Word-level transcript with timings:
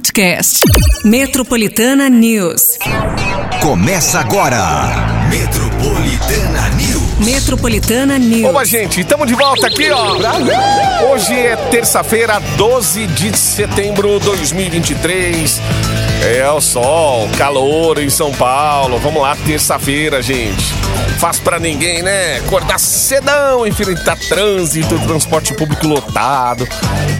podcast. 0.00 0.60
Metropolitana 1.04 2.08
News. 2.08 2.78
Começa 3.60 4.18
agora. 4.18 4.58
Metropolitana 5.28 6.70
News. 6.70 7.18
Metropolitana 7.26 8.18
News. 8.18 8.48
Opa, 8.48 8.64
gente, 8.64 9.00
estamos 9.00 9.26
de 9.26 9.34
volta 9.34 9.66
aqui, 9.66 9.90
ó. 9.90 10.16
Hoje 11.12 11.34
é 11.34 11.54
terça-feira, 11.70 12.40
12 12.56 13.06
de 13.08 13.36
setembro 13.36 14.18
de 14.18 14.24
2023. 14.24 15.60
É 16.22 16.46
o 16.50 16.60
sol, 16.60 17.28
calor 17.38 17.98
em 17.98 18.10
São 18.10 18.30
Paulo. 18.30 18.98
Vamos 18.98 19.22
lá, 19.22 19.34
terça-feira, 19.34 20.20
gente. 20.20 20.74
Faz 21.18 21.40
pra 21.40 21.58
ninguém, 21.58 22.02
né? 22.02 22.36
Acordar 22.38 22.78
cedão, 22.78 23.66
enfrentar 23.66 24.18
trânsito, 24.28 24.98
transporte 25.06 25.54
público 25.54 25.86
lotado. 25.86 26.68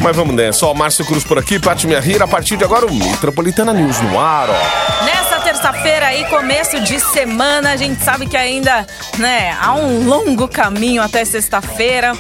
Mas 0.03 0.15
vamos 0.15 0.35
nessa. 0.35 0.67
Ó, 0.67 0.75
Márcio 0.75 1.05
Cruz 1.07 1.25
por 1.25 1.39
aqui, 1.39 1.59
Paty 1.59 1.87
Minha 1.87 2.01
Rira. 2.01 2.25
A 2.25 2.29
partir 2.29 2.59
de 2.59 2.65
agora, 2.65 2.87
o 2.87 2.95
Metropolitana 2.95 3.73
News 3.73 4.01
no 4.01 4.21
ar, 4.21 4.51
ó. 4.51 5.05
Nessa 5.05 5.41
terça-feira 5.41 6.07
aí, 6.07 6.27
começo 6.27 6.79
de 6.81 7.01
semana, 7.01 7.73
a 7.73 7.77
gente 7.77 8.03
sabe 8.05 8.27
que 8.27 8.37
ainda, 8.37 8.87
né, 9.19 9.57
há 9.61 9.75
um 9.75 10.07
longo 10.07 10.47
caminho 10.47 11.03
até 11.03 11.25
sexta-feira. 11.25 12.13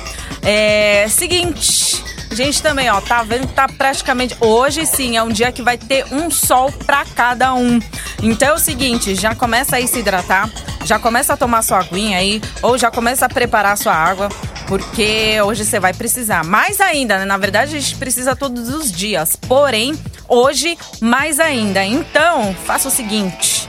É, 0.42 1.06
seguinte, 1.10 2.02
gente 2.34 2.62
também, 2.62 2.88
ó, 2.90 3.00
tá 3.00 3.22
vendo 3.22 3.46
que 3.46 3.54
tá 3.54 3.68
praticamente. 3.68 4.36
Hoje 4.40 4.86
sim, 4.86 5.16
é 5.16 5.22
um 5.22 5.28
dia 5.28 5.52
que 5.52 5.62
vai 5.62 5.76
ter 5.76 6.04
um 6.12 6.30
sol 6.30 6.72
pra 6.86 7.04
cada 7.04 7.54
um. 7.54 7.80
Então 8.22 8.48
é 8.48 8.52
o 8.52 8.58
seguinte, 8.58 9.14
já 9.14 9.34
começa 9.34 9.76
a 9.76 9.80
ir 9.80 9.88
se 9.88 9.98
hidratar, 9.98 10.50
já 10.84 10.98
começa 10.98 11.34
a 11.34 11.36
tomar 11.36 11.62
sua 11.62 11.80
aguinha 11.80 12.18
aí, 12.18 12.40
ou 12.62 12.78
já 12.78 12.90
começa 12.90 13.26
a 13.26 13.28
preparar 13.28 13.76
sua 13.76 13.94
água, 13.94 14.28
porque 14.66 15.40
hoje 15.42 15.64
você 15.64 15.80
vai 15.80 15.92
precisar. 15.92 16.44
Mais 16.44 16.80
ainda, 16.80 17.18
né? 17.18 17.24
Na 17.24 17.36
verdade, 17.36 17.76
a 17.76 17.80
gente 17.80 17.96
precisa 17.96 18.36
todos 18.36 18.68
os 18.68 18.92
dias. 18.92 19.36
Porém, 19.36 19.98
hoje, 20.28 20.78
mais 21.00 21.40
ainda. 21.40 21.84
Então, 21.84 22.54
faça 22.64 22.88
o 22.88 22.90
seguinte 22.90 23.68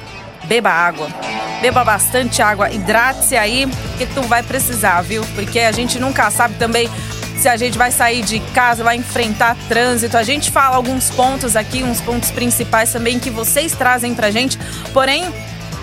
beba 0.52 0.70
água. 0.70 1.08
Beba 1.62 1.82
bastante 1.86 2.42
água, 2.42 2.70
hidrate-se 2.70 3.38
aí, 3.38 3.66
que 3.98 4.06
tu 4.08 4.22
vai 4.24 4.44
precisar, 4.44 5.02
viu? 5.02 5.26
Porque 5.34 5.60
a 5.60 5.72
gente 5.72 5.98
nunca 5.98 6.30
sabe 6.30 6.56
também 6.56 6.90
se 7.42 7.50
a 7.50 7.58
gente 7.58 7.76
vai 7.76 7.90
sair 7.90 8.22
de 8.22 8.40
casa, 8.54 8.84
vai 8.84 8.96
enfrentar 8.98 9.58
trânsito. 9.68 10.16
A 10.16 10.22
gente 10.22 10.52
fala 10.52 10.76
alguns 10.76 11.10
pontos 11.10 11.56
aqui, 11.56 11.84
uns 11.84 12.00
pontos 12.00 12.30
principais 12.30 12.92
também 12.92 13.18
que 13.18 13.32
vocês 13.32 13.72
trazem 13.74 14.14
pra 14.14 14.30
gente. 14.30 14.60
Porém, 14.94 15.34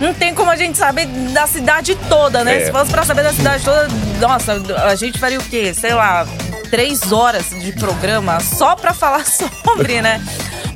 não 0.01 0.15
tem 0.15 0.33
como 0.33 0.51
a 0.53 0.57
gente 0.57 0.79
saber 0.79 1.07
da 1.07 1.49
cidade 1.49 1.97
toda, 2.09 2.45
né? 2.45 2.63
É. 2.63 2.67
Se 2.67 2.71
fosse 2.71 2.93
pra 2.93 3.03
saber 3.03 3.25
da 3.25 3.33
cidade 3.33 3.65
toda, 3.65 3.89
nossa, 4.21 4.63
a 4.85 4.95
gente 4.95 5.19
faria 5.19 5.39
o 5.39 5.43
quê? 5.43 5.75
Sei 5.75 5.93
lá, 5.93 6.25
três 6.71 7.11
horas 7.11 7.51
de 7.51 7.73
programa 7.73 8.39
só 8.39 8.77
pra 8.77 8.95
falar 8.95 9.27
sobre, 9.27 10.01
né? 10.01 10.23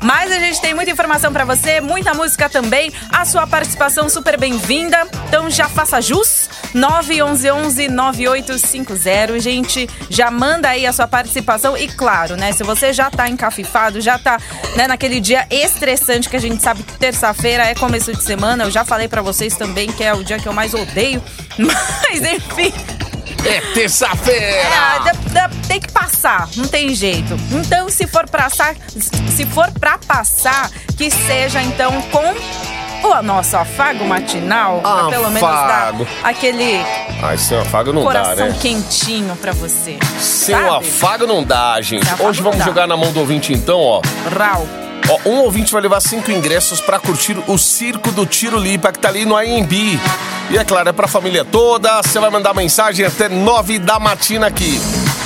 Mas 0.02 0.32
a 0.32 0.38
gente 0.40 0.60
tem 0.60 0.74
muita 0.74 0.90
informação 0.90 1.32
pra 1.32 1.44
você, 1.44 1.80
muita 1.80 2.12
música 2.12 2.48
também. 2.48 2.92
A 3.12 3.24
sua 3.24 3.46
participação 3.46 4.08
super 4.08 4.36
bem-vinda. 4.36 5.06
Então 5.28 5.48
já 5.48 5.68
faça 5.68 6.00
jus. 6.00 6.50
911-9850, 6.74 9.40
gente. 9.40 9.88
Já 10.08 10.30
manda 10.30 10.68
aí 10.68 10.86
a 10.86 10.92
sua 10.92 11.08
participação. 11.08 11.76
E 11.76 11.88
claro, 11.88 12.36
né? 12.36 12.52
Se 12.52 12.62
você 12.62 12.92
já 12.92 13.10
tá 13.10 13.28
encafifado, 13.28 14.00
já 14.00 14.16
tá 14.18 14.38
né, 14.76 14.86
naquele 14.86 15.18
dia 15.20 15.46
estressante 15.50 16.28
que 16.28 16.36
a 16.36 16.40
gente 16.40 16.62
sabe 16.62 16.82
que 16.82 16.98
terça-feira 16.98 17.64
é 17.64 17.74
começo 17.74 18.12
de 18.12 18.22
semana. 18.22 18.64
Eu 18.64 18.70
já 18.70 18.84
falei 18.84 19.08
pra 19.08 19.22
vocês 19.22 19.56
também 19.56 19.90
que 19.90 20.04
é 20.04 20.12
o 20.14 20.22
dia 20.24 20.38
que 20.38 20.46
eu 20.46 20.52
mais 20.52 20.74
odeio. 20.74 21.22
Mas 21.58 22.22
enfim. 22.22 22.72
É 23.44 23.60
terça-feira! 23.74 25.12
É, 25.34 25.48
tem 25.66 25.80
que 25.80 25.90
passar, 25.90 26.48
não 26.56 26.68
tem 26.68 26.94
jeito. 26.94 27.36
Então, 27.50 27.88
se 27.88 28.06
for 28.06 28.28
pra 28.28 28.44
passar, 28.44 28.76
se 29.34 29.44
for 29.46 29.68
pra 29.72 29.98
passar, 29.98 30.70
que 30.96 31.10
seja 31.10 31.60
então 31.62 32.00
com 32.02 32.34
o 33.02 33.22
nosso 33.22 33.56
afago 33.56 34.04
matinal, 34.04 34.80
pra 34.80 35.08
pelo 35.08 35.30
menos 35.30 35.48
Afago. 35.48 36.06
aquele 36.22 36.84
Ai, 37.22 37.36
sem 37.38 37.58
afago 37.58 37.92
não 37.92 38.00
dá, 38.04 38.06
coração 38.06 38.48
né? 38.48 38.56
quentinho 38.60 39.36
pra 39.36 39.52
você. 39.52 39.98
Sem 40.18 40.54
sabe? 40.54 40.68
afago 40.88 41.26
não 41.26 41.42
dá, 41.42 41.80
gente. 41.80 42.02
Afago 42.08 42.28
Hoje 42.28 42.42
vamos 42.42 42.58
dá. 42.58 42.64
jogar 42.64 42.86
na 42.86 42.96
mão 42.96 43.12
do 43.12 43.20
ouvinte 43.20 43.52
então, 43.52 43.78
ó. 43.80 44.00
Rau. 44.36 44.66
Ó, 45.08 45.28
um 45.28 45.40
ouvinte 45.40 45.72
vai 45.72 45.82
levar 45.82 46.00
cinco 46.00 46.30
ingressos 46.30 46.80
pra 46.80 46.98
curtir 46.98 47.36
o 47.48 47.58
Circo 47.58 48.12
do 48.12 48.24
Tiro 48.24 48.56
Lipa, 48.58 48.92
que 48.92 49.00
tá 49.00 49.08
ali 49.08 49.24
no 49.24 49.36
AMB. 49.36 49.72
E 50.50 50.56
é 50.58 50.64
claro, 50.64 50.88
é 50.88 50.92
pra 50.92 51.08
família 51.08 51.44
toda. 51.44 52.00
Você 52.02 52.20
vai 52.20 52.30
mandar 52.30 52.54
mensagem 52.54 53.04
até 53.04 53.28
nove 53.28 53.78
da 53.80 53.98
matina 53.98 54.46
aqui. 54.46 54.80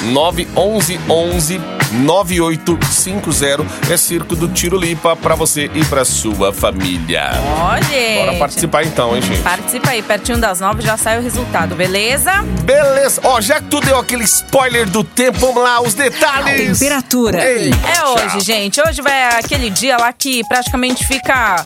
911 0.05 1.61
9850 1.93 3.93
é 3.93 3.97
Circo 3.97 4.35
do 4.35 4.49
Tiro 4.49 4.79
Lipa 4.79 5.15
pra 5.17 5.35
você 5.35 5.71
e 5.75 5.85
pra 5.85 6.05
sua 6.05 6.53
família. 6.53 7.31
Olha. 7.61 8.25
Bora 8.25 8.39
participar 8.39 8.85
então, 8.85 9.15
hein, 9.15 9.23
gente? 9.23 9.43
Participa 9.43 9.91
aí, 9.91 10.03
pertinho 10.03 10.39
das 10.39 10.61
nove 10.61 10.83
já 10.83 10.97
sai 10.97 11.19
o 11.19 11.23
resultado, 11.23 11.75
beleza? 11.75 12.33
Beleza. 12.65 13.21
Ó, 13.25 13.41
já 13.41 13.61
que 13.61 13.67
tu 13.67 13.81
deu 13.81 13.99
aquele 13.99 14.25
spoiler 14.25 14.89
do 14.89 15.05
tempo, 15.05 15.39
vamos 15.39 15.63
lá, 15.63 15.81
os 15.81 15.95
detalhes. 15.95 16.79
Temperatura. 16.79 17.45
Ei, 17.45 17.71
É 17.71 18.05
hoje, 18.07 18.41
gente. 18.41 18.81
Hoje 18.81 19.01
vai 19.01 19.39
aquele 19.39 19.71
dia 19.71 19.97
lá 19.97 20.13
que 20.13 20.43
praticamente 20.49 21.07
fica 21.07 21.65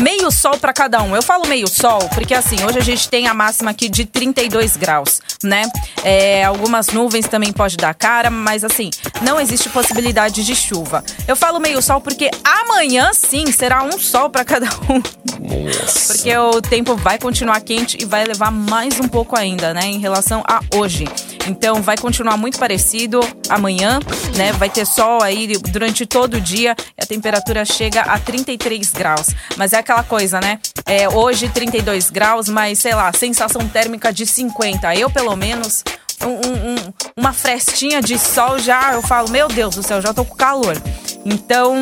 meio 0.00 0.30
sol 0.30 0.56
pra 0.58 0.72
cada 0.72 1.02
um. 1.02 1.14
Eu 1.14 1.22
falo 1.22 1.46
meio 1.46 1.66
sol 1.68 2.08
porque 2.14 2.34
assim, 2.34 2.56
hoje 2.64 2.78
a 2.78 2.82
gente 2.82 3.08
tem 3.08 3.26
a 3.26 3.34
máxima 3.34 3.70
aqui 3.70 3.88
de 3.88 4.04
32 4.04 4.76
graus, 4.76 5.20
né? 5.42 5.62
É, 6.04 6.44
algumas 6.44 6.88
nuvens 6.88 7.26
também 7.26 7.52
pode 7.52 7.76
dar 7.76 7.94
cara, 7.94 8.30
mas 8.30 8.64
assim, 8.64 8.90
não 9.22 9.40
existe 9.40 9.68
possibilidade 9.68 10.44
de 10.44 10.54
chuva. 10.54 11.04
Eu 11.26 11.36
falo 11.36 11.58
meio 11.60 11.80
sol 11.82 12.00
porque 12.00 12.30
amanhã 12.44 13.12
sim 13.12 13.50
será 13.50 13.82
um 13.82 13.98
sol 13.98 14.30
pra 14.30 14.44
cada 14.44 14.68
um. 14.88 15.02
Nossa. 15.40 16.14
Porque 16.14 16.36
o 16.36 16.60
tempo 16.60 16.96
vai 16.96 17.18
continuar 17.18 17.60
quente 17.60 17.98
e 18.00 18.04
vai 18.04 18.24
levar 18.24 18.50
mais 18.50 18.98
um 19.00 19.08
pouco 19.08 19.36
ainda, 19.36 19.72
né, 19.74 19.82
em 19.84 19.98
relação 19.98 20.42
a 20.46 20.60
hoje. 20.74 21.04
Então 21.48 21.82
vai 21.82 21.96
continuar 21.96 22.36
muito 22.36 22.58
parecido 22.58 23.20
amanhã, 23.48 23.98
né? 24.36 24.52
Vai 24.52 24.68
ter 24.68 24.86
sol 24.86 25.22
aí 25.22 25.46
durante 25.70 26.04
todo 26.06 26.34
o 26.34 26.40
dia 26.40 26.76
e 26.98 27.02
a 27.02 27.06
temperatura 27.06 27.64
chega 27.64 28.02
a 28.02 28.18
33 28.18 28.92
graus. 28.92 29.28
Mas 29.56 29.72
é 29.72 29.78
aquela 29.78 30.02
coisa, 30.02 30.40
né? 30.40 30.58
É, 30.86 31.08
hoje 31.08 31.48
32 31.48 32.10
graus, 32.10 32.48
mas 32.48 32.78
sei 32.78 32.94
lá, 32.94 33.12
sensação 33.12 33.66
térmica 33.68 34.12
de 34.12 34.26
50. 34.26 34.94
Eu, 34.94 35.10
pelo 35.10 35.34
menos, 35.36 35.82
um- 36.22 36.26
um- 36.26 36.74
um- 36.74 36.92
uma 37.16 37.32
frestinha 37.32 38.00
de 38.02 38.18
sol 38.18 38.58
já, 38.58 38.92
eu 38.92 39.02
falo, 39.02 39.30
meu 39.30 39.48
Deus 39.48 39.74
do 39.76 39.82
céu, 39.82 40.00
já 40.00 40.12
tô 40.12 40.24
com 40.24 40.34
calor. 40.36 40.76
Então, 41.24 41.74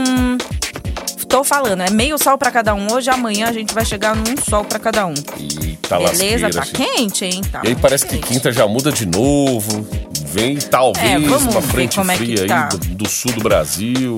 tô 1.36 1.44
falando, 1.44 1.82
é 1.82 1.90
meio 1.90 2.16
sol 2.18 2.38
pra 2.38 2.50
cada 2.50 2.74
um. 2.74 2.90
Hoje, 2.90 3.10
amanhã 3.10 3.48
a 3.48 3.52
gente 3.52 3.74
vai 3.74 3.84
chegar 3.84 4.16
num 4.16 4.36
sol 4.48 4.64
pra 4.64 4.78
cada 4.78 5.04
um. 5.06 5.12
Eita 5.38 5.98
Beleza? 5.98 6.46
lasqueira, 6.46 6.50
Tá 6.50 6.62
gente. 6.64 6.72
quente, 6.72 7.24
hein? 7.26 7.42
Tá 7.52 7.60
E 7.62 7.68
aí 7.68 7.74
parece 7.76 8.06
que 8.06 8.16
quente. 8.16 8.28
quinta 8.28 8.50
já 8.50 8.66
muda 8.66 8.90
de 8.90 9.04
novo. 9.04 9.86
Vem 10.32 10.56
talvez 10.56 11.04
É, 11.12 11.18
uma 11.18 11.60
frente 11.60 12.00
é 12.00 12.02
que 12.04 12.16
fria 12.16 12.42
aí 12.42 12.48
tá. 12.48 12.68
do, 12.68 12.78
do 12.78 13.08
sul 13.08 13.32
do 13.32 13.42
Brasil. 13.42 14.16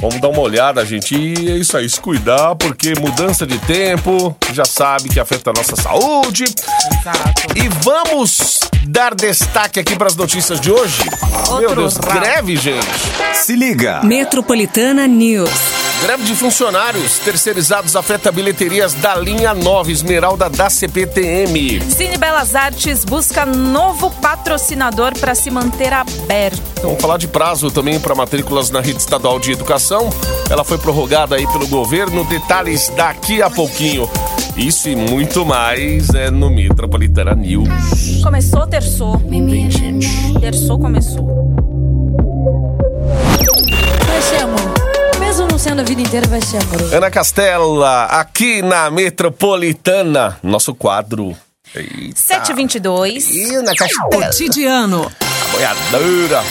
Vamos 0.00 0.20
dar 0.20 0.28
uma 0.28 0.38
olhada, 0.40 0.84
gente. 0.86 1.16
E 1.16 1.50
é 1.50 1.56
isso 1.56 1.76
aí, 1.76 1.88
se 1.90 2.00
cuidar, 2.00 2.54
porque 2.54 2.94
mudança 3.00 3.44
de 3.44 3.58
tempo, 3.58 4.36
já 4.52 4.64
sabe 4.64 5.08
que 5.08 5.18
afeta 5.18 5.50
a 5.50 5.52
nossa 5.52 5.74
saúde. 5.74 6.44
Exato. 6.44 7.58
E 7.58 7.68
vamos 7.82 8.60
dar 8.86 9.12
destaque 9.12 9.80
aqui 9.80 9.96
para 9.96 10.06
as 10.06 10.14
notícias 10.14 10.60
de 10.60 10.70
hoje. 10.70 11.02
Meu 11.48 11.52
Outro 11.62 11.74
Deus, 11.74 11.96
rabo. 11.96 12.20
greve, 12.20 12.56
gente. 12.56 12.86
Se 13.34 13.56
liga. 13.56 14.00
Metropolitana 14.04 15.08
News. 15.08 15.50
Greve 16.00 16.22
de 16.22 16.34
funcionários 16.36 17.18
terceirizados 17.18 17.96
afeta 17.96 18.30
bilheterias 18.30 18.94
da 18.94 19.16
linha 19.16 19.52
9 19.52 19.90
Esmeralda 19.90 20.48
da 20.48 20.70
CPTM. 20.70 21.80
Cine 21.90 22.16
Belas 22.16 22.54
Artes 22.54 23.04
busca 23.04 23.44
novo 23.44 24.08
patrocinador 24.08 25.18
para 25.18 25.34
se 25.34 25.50
manter 25.50 25.92
aberto. 25.92 26.62
Vamos 26.82 27.02
falar 27.02 27.18
de 27.18 27.26
prazo 27.26 27.68
também 27.72 27.98
para 27.98 28.14
matrículas 28.14 28.70
na 28.70 28.80
rede 28.80 29.00
estadual 29.00 29.40
de 29.40 29.50
educação. 29.50 30.08
Ela 30.48 30.62
foi 30.62 30.78
prorrogada 30.78 31.34
aí 31.34 31.46
pelo 31.48 31.66
governo. 31.66 32.22
Detalhes 32.24 32.92
daqui 32.96 33.42
a 33.42 33.50
pouquinho. 33.50 34.08
Isso 34.56 34.88
e 34.88 34.94
muito 34.94 35.44
mais 35.44 36.10
é 36.10 36.30
no 36.30 36.48
Metropolitana 36.48 37.34
News. 37.34 37.68
Começou, 38.22 38.66
terçou. 38.68 39.18
Vem, 39.18 39.68
gente. 39.68 40.08
Terçou, 40.40 40.78
começou. 40.78 41.67
Não 45.58 45.64
sendo 45.64 45.80
a 45.80 45.82
vida 45.82 46.00
inteira, 46.00 46.24
vai 46.28 46.40
ser 46.40 46.58
amor. 46.58 46.94
Ana 46.94 47.10
Castela, 47.10 48.04
aqui 48.04 48.62
na 48.62 48.88
Metropolitana. 48.92 50.38
Nosso 50.40 50.72
quadro. 50.72 51.36
Eita. 51.74 52.14
722. 52.14 53.28
Ih, 53.28 53.56
Ana 53.56 53.74
Castela. 53.74 54.26
Cotidiano. 54.26 55.12
Boiadeira. 55.50 56.44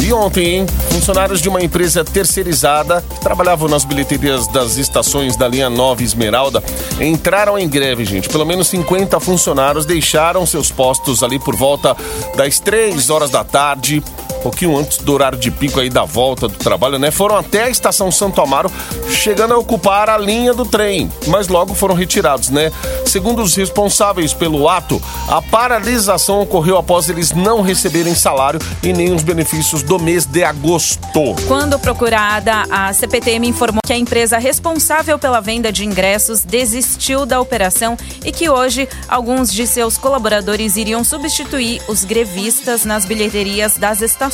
E 0.00 0.12
ontem, 0.12 0.60
hein? 0.60 0.66
Funcionários 0.92 1.42
de 1.42 1.48
uma 1.48 1.60
empresa 1.60 2.04
terceirizada 2.04 3.02
que 3.02 3.20
trabalhavam 3.20 3.68
nas 3.68 3.84
bilheterias 3.84 4.46
das 4.46 4.76
estações 4.76 5.36
da 5.36 5.46
linha 5.46 5.68
9 5.68 6.04
Esmeralda 6.04 6.62
entraram 7.00 7.58
em 7.58 7.68
greve, 7.68 8.04
gente. 8.04 8.28
Pelo 8.28 8.46
menos 8.46 8.68
50 8.68 9.18
funcionários 9.20 9.84
deixaram 9.84 10.46
seus 10.46 10.70
postos 10.70 11.22
ali 11.22 11.38
por 11.38 11.56
volta 11.56 11.96
das 12.36 12.60
3 12.60 13.10
horas 13.10 13.30
da 13.30 13.44
tarde. 13.44 14.02
Pouquinho 14.38 14.76
antes 14.76 14.98
do 14.98 15.12
horário 15.12 15.38
de 15.38 15.50
pico 15.50 15.80
aí 15.80 15.90
da 15.90 16.04
volta 16.04 16.48
do 16.48 16.56
trabalho, 16.56 16.98
né? 16.98 17.10
Foram 17.10 17.36
até 17.36 17.64
a 17.64 17.68
estação 17.68 18.10
Santo 18.10 18.40
Amaro, 18.40 18.70
chegando 19.10 19.54
a 19.54 19.58
ocupar 19.58 20.08
a 20.08 20.16
linha 20.16 20.54
do 20.54 20.64
trem, 20.64 21.10
mas 21.26 21.48
logo 21.48 21.74
foram 21.74 21.94
retirados, 21.94 22.50
né? 22.50 22.72
Segundo 23.04 23.42
os 23.42 23.54
responsáveis 23.54 24.32
pelo 24.32 24.68
ato, 24.68 25.02
a 25.28 25.42
paralisação 25.42 26.40
ocorreu 26.40 26.76
após 26.76 27.08
eles 27.08 27.32
não 27.32 27.60
receberem 27.60 28.14
salário 28.14 28.60
e 28.82 28.92
nem 28.92 29.12
os 29.12 29.22
benefícios 29.22 29.82
do 29.82 29.98
mês 29.98 30.24
de 30.24 30.44
agosto. 30.44 30.98
Quando 31.46 31.78
procurada, 31.78 32.64
a 32.70 32.92
CPTM 32.92 33.48
informou 33.48 33.80
que 33.84 33.92
a 33.92 33.98
empresa 33.98 34.38
responsável 34.38 35.18
pela 35.18 35.40
venda 35.40 35.72
de 35.72 35.84
ingressos 35.84 36.42
desistiu 36.42 37.26
da 37.26 37.40
operação 37.40 37.96
e 38.24 38.30
que 38.30 38.48
hoje 38.48 38.88
alguns 39.08 39.52
de 39.52 39.66
seus 39.66 39.96
colaboradores 39.96 40.76
iriam 40.76 41.02
substituir 41.02 41.80
os 41.88 42.04
grevistas 42.04 42.84
nas 42.84 43.04
bilheterias 43.04 43.76
das 43.76 44.00
estações. 44.00 44.27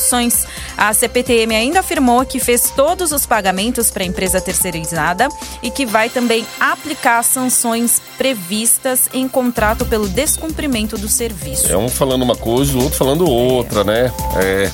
A 0.76 0.92
CPTM 0.92 1.54
ainda 1.54 1.80
afirmou 1.80 2.24
que 2.24 2.38
fez 2.40 2.70
todos 2.74 3.12
os 3.12 3.26
pagamentos 3.26 3.90
para 3.90 4.02
a 4.02 4.06
empresa 4.06 4.40
terceirizada 4.40 5.28
e 5.62 5.70
que 5.70 5.86
vai 5.86 6.08
também 6.08 6.46
aplicar 6.58 7.22
sanções 7.22 8.00
previstas 8.18 9.02
em 9.12 9.28
contrato 9.28 9.84
pelo 9.84 10.08
descumprimento 10.08 10.96
do 10.98 11.08
serviço. 11.08 11.70
É 11.72 11.76
um 11.76 11.88
falando 11.88 12.22
uma 12.22 12.36
coisa, 12.36 12.76
o 12.76 12.82
outro 12.82 12.98
falando 12.98 13.28
outra, 13.28 13.84
né? 13.84 14.12
É. 14.42 14.70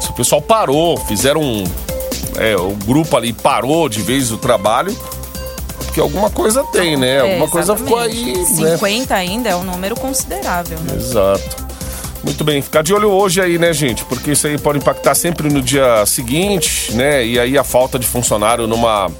Se 0.00 0.10
o 0.10 0.12
pessoal 0.12 0.40
parou, 0.42 0.96
fizeram 0.96 1.40
um. 1.42 1.64
É, 2.36 2.56
o 2.56 2.70
grupo 2.84 3.16
ali 3.16 3.32
parou 3.32 3.88
de 3.88 4.02
vez 4.02 4.32
o 4.32 4.36
trabalho, 4.38 4.96
porque 5.78 6.00
alguma 6.00 6.28
coisa 6.28 6.64
tem, 6.72 6.96
né? 6.96 7.20
Alguma 7.20 7.44
É, 7.46 7.48
coisa 7.48 7.76
ficou 7.76 7.98
aí. 7.98 8.30
exatamente. 8.32 8.60
Né? 8.62 8.70
50 8.76 9.14
ainda 9.14 9.48
é 9.50 9.56
um 9.56 9.62
número 9.62 9.94
considerável, 9.94 10.78
né? 10.80 10.96
Exato. 10.96 11.63
Muito 12.24 12.42
bem, 12.42 12.62
ficar 12.62 12.82
de 12.82 12.94
olho 12.94 13.10
hoje 13.10 13.40
aí, 13.40 13.58
né, 13.58 13.70
gente? 13.74 14.02
Porque 14.06 14.32
isso 14.32 14.46
aí 14.46 14.56
pode 14.56 14.78
impactar 14.78 15.14
sempre 15.14 15.52
no 15.52 15.60
dia 15.60 16.06
seguinte, 16.06 16.94
né? 16.94 17.24
E 17.24 17.38
aí 17.38 17.58
a 17.58 17.62
falta 17.62 17.98
de 17.98 18.06
funcionário 18.06 18.66
numa, 18.66 19.10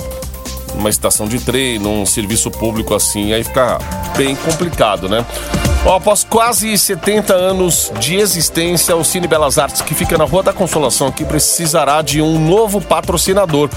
numa 0.75 0.89
estação 0.89 1.29
de 1.29 1.39
trem, 1.39 1.79
num 1.79 2.07
serviço 2.07 2.51
público 2.51 2.95
assim, 2.95 3.35
aí 3.35 3.45
fica 3.45 3.79
bem 4.17 4.35
complicado, 4.35 5.07
né? 5.07 5.25
Após 5.85 6.25
quase 6.25 6.79
70 6.79 7.35
anos 7.35 7.93
de 8.01 8.17
existência, 8.17 8.97
o 8.97 9.05
Cine 9.05 9.29
Belas 9.29 9.59
Artes, 9.59 9.83
que 9.83 9.95
fica 9.95 10.17
na 10.17 10.25
Rua 10.25 10.43
da 10.43 10.53
Consolação 10.53 11.09
aqui, 11.09 11.27
precisará 11.27 12.01
de 12.01 12.23
um 12.23 12.39
novo 12.41 12.81
patrocinador. 12.81 13.69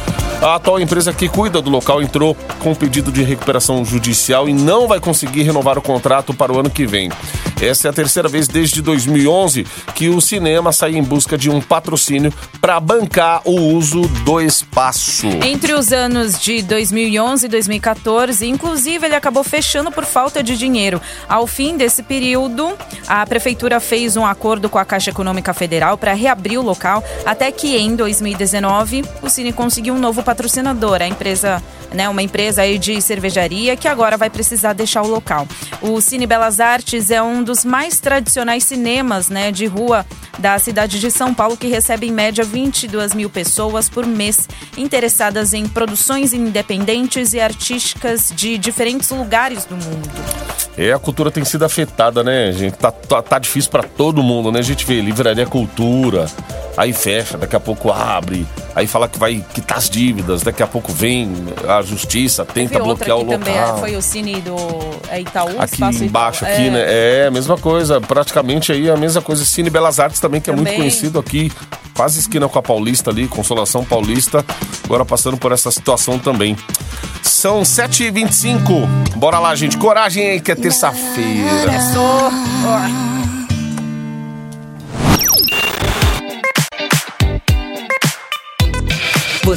A 0.41 0.55
atual 0.55 0.79
empresa 0.79 1.11
que 1.11 1.27
cuida 1.27 1.61
do 1.61 1.69
local 1.69 2.01
entrou 2.01 2.35
com 2.59 2.73
pedido 2.73 3.11
de 3.11 3.23
recuperação 3.23 3.83
judicial 3.83 4.47
e 4.47 4.53
não 4.53 4.87
vai 4.87 5.01
conseguir 5.01 5.43
renovar 5.43 5.77
o 5.77 5.81
contrato 5.81 6.33
para 6.33 6.53
o 6.53 6.59
ano 6.59 6.69
que 6.69 6.85
vem. 6.85 7.11
Essa 7.59 7.87
é 7.87 7.89
a 7.89 7.93
terceira 7.93 8.29
vez 8.29 8.47
desde 8.47 8.81
2011 8.83 9.65
que 9.95 10.09
o 10.09 10.21
cinema 10.21 10.71
sai 10.71 10.95
em 10.95 11.01
busca 11.01 11.35
de 11.37 11.49
um 11.49 11.59
patrocínio 11.59 12.31
para 12.61 12.79
bancar 12.79 13.41
o 13.45 13.59
uso 13.73 14.01
do 14.01 14.39
espaço. 14.39 15.27
Entre 15.43 15.73
os 15.73 15.91
anos 15.91 16.39
de 16.39 16.61
2011 16.61 17.47
e 17.47 17.49
2014, 17.49 18.47
inclusive, 18.47 19.07
ele 19.07 19.15
acabou 19.15 19.43
fechando 19.43 19.91
por 19.91 20.05
falta 20.05 20.43
de 20.43 20.55
dinheiro. 20.55 21.01
Ao 21.27 21.47
fim 21.47 21.77
desse 21.77 21.96
período, 22.03 22.77
a 23.07 23.25
prefeitura 23.25 23.79
fez 23.79 24.17
um 24.17 24.25
acordo 24.25 24.69
com 24.69 24.77
a 24.77 24.85
Caixa 24.85 25.09
Econômica 25.09 25.53
Federal 25.53 25.97
para 25.97 26.13
reabrir 26.13 26.57
o 26.59 26.63
local, 26.63 27.03
até 27.25 27.51
que 27.51 27.75
em 27.77 27.95
2019 27.95 29.03
o 29.21 29.29
Cine 29.29 29.53
conseguiu 29.53 29.93
um 29.93 29.99
novo 29.99 30.23
patrocinador, 30.23 31.01
a 31.01 31.07
empresa, 31.07 31.61
né, 31.93 32.07
uma 32.09 32.21
empresa 32.21 32.61
aí 32.61 32.77
de 32.77 33.01
cervejaria 33.01 33.75
que 33.75 33.87
agora 33.87 34.17
vai 34.17 34.29
precisar 34.29 34.73
deixar 34.73 35.01
o 35.01 35.07
local. 35.07 35.47
O 35.81 35.99
Cine 36.01 36.25
Belas 36.25 36.59
Artes 36.59 37.09
é 37.09 37.21
um 37.21 37.43
dos 37.43 37.63
mais 37.63 37.99
tradicionais 37.99 38.63
cinemas, 38.63 39.29
né, 39.29 39.51
de 39.51 39.65
rua 39.65 40.05
da 40.37 40.57
cidade 40.59 40.99
de 40.99 41.09
São 41.09 41.33
Paulo, 41.33 41.57
que 41.57 41.67
recebe 41.67 42.07
em 42.07 42.11
média 42.11 42.43
22 42.43 43.13
mil 43.13 43.29
pessoas 43.29 43.89
por 43.89 44.05
mês 44.05 44.47
interessadas 44.77 45.53
em 45.53 45.67
produções 45.67 46.33
independentes 46.33 47.33
e 47.33 47.39
artísticas 47.39 48.31
de 48.35 48.57
diferentes 48.57 49.09
lugares 49.09 49.65
do 49.65 49.75
mundo. 49.75 50.09
É, 50.77 50.93
a 50.93 50.99
cultura 50.99 51.31
tem 51.31 51.43
sido 51.43 51.65
afetada, 51.65 52.23
né, 52.23 52.51
gente? 52.51 52.75
Tá, 52.75 52.91
tá, 52.91 53.21
tá 53.21 53.39
difícil 53.39 53.71
pra 53.71 53.81
todo 53.81 54.21
mundo, 54.21 54.51
né? 54.51 54.59
A 54.59 54.63
gente 54.63 54.85
vê 54.85 55.01
livraria 55.01 55.45
cultura, 55.45 56.27
aí 56.77 56.93
fecha, 56.93 57.37
daqui 57.37 57.55
a 57.55 57.59
pouco 57.59 57.91
abre, 57.91 58.45
aí 58.77 58.85
fala 58.87 59.07
que 59.09 59.17
vai 59.17 59.43
quitar 59.53 59.77
as 59.79 59.89
dívidas, 59.89 60.43
daqui 60.43 60.61
a 60.61 60.67
pouco 60.67 60.91
vem 60.93 61.29
a 61.67 61.81
justiça, 61.81 62.45
tenta 62.45 62.79
bloquear 62.79 63.17
o 63.17 63.25
que 63.25 63.31
também 63.31 63.53
local. 63.59 63.77
é- 63.77 63.79
foi 63.79 63.95
o 63.95 64.01
Cine 64.01 64.39
do 64.41 64.55
é, 65.09 65.19
Itaú, 65.19 65.49
Aqui 65.59 65.83
embaixo, 66.05 66.43
Itaú. 66.45 66.53
aqui, 66.53 66.67
É. 66.67 66.69
né? 66.69 66.83
É 67.23 67.27
a 67.27 67.31
mesma 67.31 67.57
coisa, 67.57 67.99
praticamente 67.99 68.71
aí 68.71 68.89
a 68.89 68.95
mesma 68.95 69.21
coisa. 69.21 69.43
Cine 69.43 69.69
Belas 69.69 69.99
Artes 69.99 70.19
também, 70.19 70.39
que 70.39 70.49
é 70.49 70.53
muito 70.53 70.65
Também. 70.67 70.79
conhecido 70.81 71.17
aqui, 71.19 71.51
quase 71.95 72.19
esquina 72.19 72.47
com 72.47 72.59
a 72.59 72.61
Paulista 72.61 73.09
ali, 73.09 73.27
Consolação 73.27 73.83
Paulista. 73.83 74.45
Agora 74.85 75.03
passando 75.03 75.37
por 75.37 75.51
essa 75.51 75.71
situação 75.71 76.19
também. 76.19 76.55
São 77.23 77.63
7h25. 77.63 78.87
Bora 79.15 79.39
lá, 79.39 79.53
gente. 79.55 79.77
Coragem 79.77 80.29
aí 80.29 80.39
que 80.39 80.51
é 80.51 80.55
terça-feira. 80.55 81.65
Começou. 81.65 83.16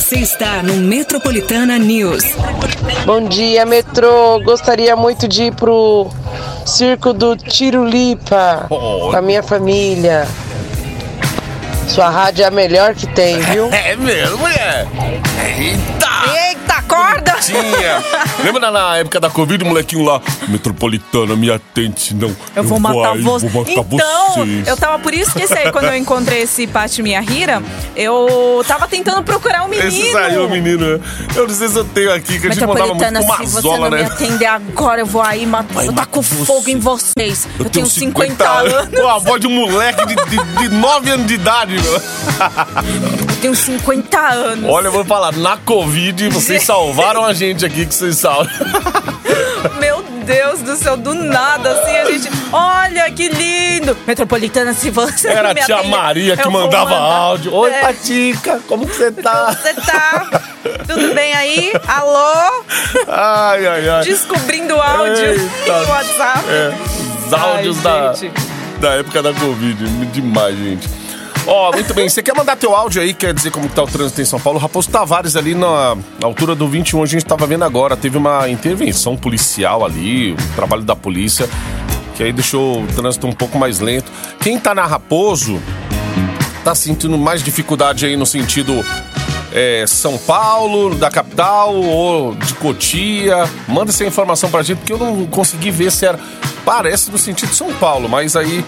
Você 0.00 0.16
está 0.16 0.62
no 0.62 0.76
Metropolitana 0.76 1.78
News. 1.78 2.24
Bom 3.04 3.28
dia, 3.28 3.66
metrô. 3.66 4.40
Gostaria 4.40 4.96
muito 4.96 5.28
de 5.28 5.44
ir 5.44 5.54
pro 5.54 6.08
circo 6.64 7.12
do 7.12 7.36
Tirulipa 7.36 8.66
Oh. 8.70 9.10
com 9.10 9.16
a 9.16 9.20
minha 9.20 9.42
família. 9.42 10.26
Sua 11.86 12.08
rádio 12.08 12.44
é 12.44 12.46
a 12.46 12.50
melhor 12.50 12.94
que 12.94 13.06
tem, 13.08 13.38
viu? 13.40 13.68
É 13.76 13.94
mesmo, 13.94 14.38
mulher? 14.38 14.86
Eita! 15.58 16.08
Eita, 16.48 16.82
acorda! 17.10 17.32
Tinha! 17.40 18.04
Lembra 18.44 18.70
na 18.70 18.96
época 18.96 19.20
da 19.20 19.30
Covid, 19.30 19.64
o 19.64 19.66
molequinho 19.66 20.04
lá? 20.04 20.20
Metropolitana, 20.48 21.34
me 21.36 21.50
atende, 21.50 22.00
senão 22.00 22.34
Eu 22.54 22.64
vou 22.64 22.78
matar 22.78 23.16
você. 23.16 23.48
Vou 23.48 23.64
matar 23.64 23.72
então, 23.72 24.34
vocês. 24.34 24.66
eu 24.68 24.76
tava 24.76 24.98
por 24.98 25.14
isso 25.14 25.32
que 25.32 25.42
esse 25.42 25.54
aí, 25.54 25.72
quando 25.72 25.86
eu 25.86 25.96
encontrei 25.96 26.42
esse 26.42 26.66
Pati 26.66 27.02
Minha 27.02 27.20
Rira, 27.20 27.62
eu 27.96 28.64
tava 28.66 28.86
tentando 28.88 29.22
procurar 29.22 29.64
um 29.64 29.68
menino. 29.68 29.88
Esse 29.88 30.12
saiu, 30.12 30.48
menino. 30.48 30.98
né? 30.98 31.04
Eu 31.34 31.46
não 31.46 31.54
sei 31.54 31.68
se 31.68 31.76
eu 31.76 31.84
tenho 31.84 32.12
aqui, 32.12 32.38
que 32.38 32.46
a 32.46 32.50
gente 32.50 32.66
mandava 32.66 32.94
muito 32.94 33.00
Metropolitana, 33.00 33.38
com 33.38 33.46
se 33.46 33.52
você 33.52 33.68
mazola, 33.68 33.90
não 33.90 33.96
me 33.96 34.02
né? 34.02 34.10
atender 34.10 34.46
agora, 34.46 35.00
eu 35.00 35.06
vou 35.06 35.22
aí 35.22 35.46
matar. 35.46 35.84
Eu 35.84 35.92
matar 35.92 36.06
taco 36.06 36.22
você. 36.22 36.44
fogo 36.44 36.68
em 36.68 36.78
vocês. 36.78 37.48
Eu, 37.58 37.70
tenho 37.70 37.86
50, 37.86 38.48
anos. 38.48 38.98
Com 38.98 39.08
a 39.08 39.18
voz 39.18 39.40
de 39.40 39.46
um 39.46 39.50
moleque 39.50 40.06
de, 40.06 40.14
de, 40.14 40.58
de 40.58 40.68
9 40.68 41.10
anos 41.10 41.26
de 41.26 41.34
idade, 41.34 41.72
meu. 41.72 41.94
Eu 41.94 43.36
tenho 43.40 43.54
50 43.54 44.18
anos. 44.18 44.70
Olha, 44.70 44.86
eu 44.86 44.92
vou 44.92 45.04
falar, 45.04 45.32
na 45.32 45.56
Covid, 45.56 46.28
vocês 46.28 46.62
salvaram 46.64 46.99
a 47.04 47.32
gente 47.32 47.64
aqui, 47.64 47.86
que 47.86 47.94
vocês 47.94 48.16
salvam. 48.18 48.46
Meu 49.78 50.02
Deus 50.24 50.60
do 50.62 50.76
céu, 50.76 50.96
do 50.96 51.14
nada, 51.14 51.70
assim, 51.72 51.96
a 51.96 52.04
gente. 52.10 52.28
Olha 52.52 53.10
que 53.10 53.28
lindo! 53.28 53.96
Metropolitana, 54.06 54.72
se 54.72 54.90
você. 54.90 55.28
Era 55.28 55.50
a 55.50 55.54
tia 55.54 55.76
atender, 55.76 55.90
Maria 55.90 56.36
que 56.36 56.48
mandava 56.48 56.96
áudio. 56.96 57.52
Oi, 57.54 57.70
É. 57.70 57.80
Patica, 57.80 58.60
como 58.66 58.86
que 58.86 58.94
você 58.94 59.10
tá? 59.12 59.52
Você 59.52 59.74
tá? 59.74 60.42
Tudo 60.86 61.14
bem 61.14 61.32
aí? 61.34 61.72
Alô? 61.86 62.64
Ai, 63.08 63.66
ai, 63.66 63.88
ai. 63.88 64.04
Descobrindo 64.04 64.74
áudio 64.74 65.36
no 65.38 65.90
WhatsApp. 65.92 66.44
É, 66.48 66.72
os 67.26 67.32
áudios 67.32 67.76
Ai, 67.78 67.82
da, 67.82 68.12
gente. 68.14 68.40
da 68.80 68.90
época 68.94 69.22
da 69.22 69.32
Covid. 69.34 69.88
Demais, 70.06 70.56
gente. 70.56 70.88
Ó, 71.46 71.72
muito 71.72 71.94
bem. 71.94 72.08
Você 72.08 72.22
quer 72.22 72.34
mandar 72.34 72.56
teu 72.56 72.74
áudio 72.74 73.00
aí? 73.02 73.14
Quer 73.14 73.32
dizer 73.32 73.50
como 73.50 73.68
que 73.68 73.74
tá 73.74 73.82
o 73.82 73.86
trânsito 73.86 74.20
em 74.20 74.24
São 74.24 74.38
Paulo? 74.38 74.58
Raposo 74.58 74.90
Tavares 74.90 75.36
ali 75.36 75.54
na 75.54 75.96
altura 76.22 76.54
do 76.54 76.68
21, 76.68 77.02
a 77.02 77.06
gente 77.06 77.24
tava 77.24 77.46
vendo 77.46 77.64
agora. 77.64 77.96
Teve 77.96 78.18
uma 78.18 78.48
intervenção 78.48 79.16
policial 79.16 79.84
ali, 79.84 80.32
o 80.32 80.54
trabalho 80.54 80.82
da 80.82 80.94
polícia, 80.94 81.48
que 82.14 82.22
aí 82.22 82.32
deixou 82.32 82.82
o 82.82 82.86
trânsito 82.88 83.26
um 83.26 83.32
pouco 83.32 83.58
mais 83.58 83.80
lento. 83.80 84.10
Quem 84.40 84.58
tá 84.58 84.74
na 84.74 84.86
Raposo 84.86 85.60
tá 86.62 86.74
sentindo 86.74 87.16
mais 87.16 87.42
dificuldade 87.42 88.04
aí 88.04 88.16
no 88.16 88.26
sentido 88.26 88.84
é, 89.52 89.84
São 89.86 90.18
Paulo, 90.18 90.94
da 90.94 91.10
capital 91.10 91.74
ou 91.74 92.34
de 92.34 92.54
Cotia. 92.54 93.48
Manda 93.66 93.90
essa 93.90 94.04
informação 94.04 94.50
pra 94.50 94.62
gente, 94.62 94.78
porque 94.78 94.92
eu 94.92 94.98
não 94.98 95.26
consegui 95.26 95.70
ver 95.70 95.90
se 95.90 96.06
era. 96.06 96.18
Parece 96.64 97.10
no 97.10 97.18
sentido 97.18 97.54
São 97.54 97.72
Paulo, 97.74 98.08
mas 98.08 98.36
aí. 98.36 98.64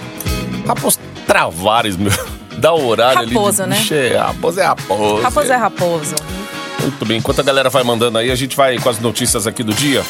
Raposo 0.66 0.98
Travares, 1.26 1.96
meu. 1.96 2.12
Dá 2.58 2.72
o 2.72 2.86
horário 2.86 3.28
Raposo, 3.28 3.62
ali. 3.62 3.74
de- 3.74 3.90
né? 3.94 4.08
É, 4.12 4.16
Raposo 4.18 4.60
é 4.60 4.64
raposo. 4.64 5.22
Raposo 5.22 5.52
é 5.52 5.56
raposo. 5.56 6.14
Muito 6.80 7.04
bem, 7.06 7.18
enquanto 7.18 7.38
a 7.40 7.42
galera 7.44 7.70
vai 7.70 7.84
mandando 7.84 8.18
aí, 8.18 8.30
a 8.30 8.34
gente 8.34 8.56
vai 8.56 8.76
com 8.78 8.88
as 8.88 8.98
notícias 8.98 9.46
aqui 9.46 9.62
do 9.62 9.72
dia. 9.72 10.02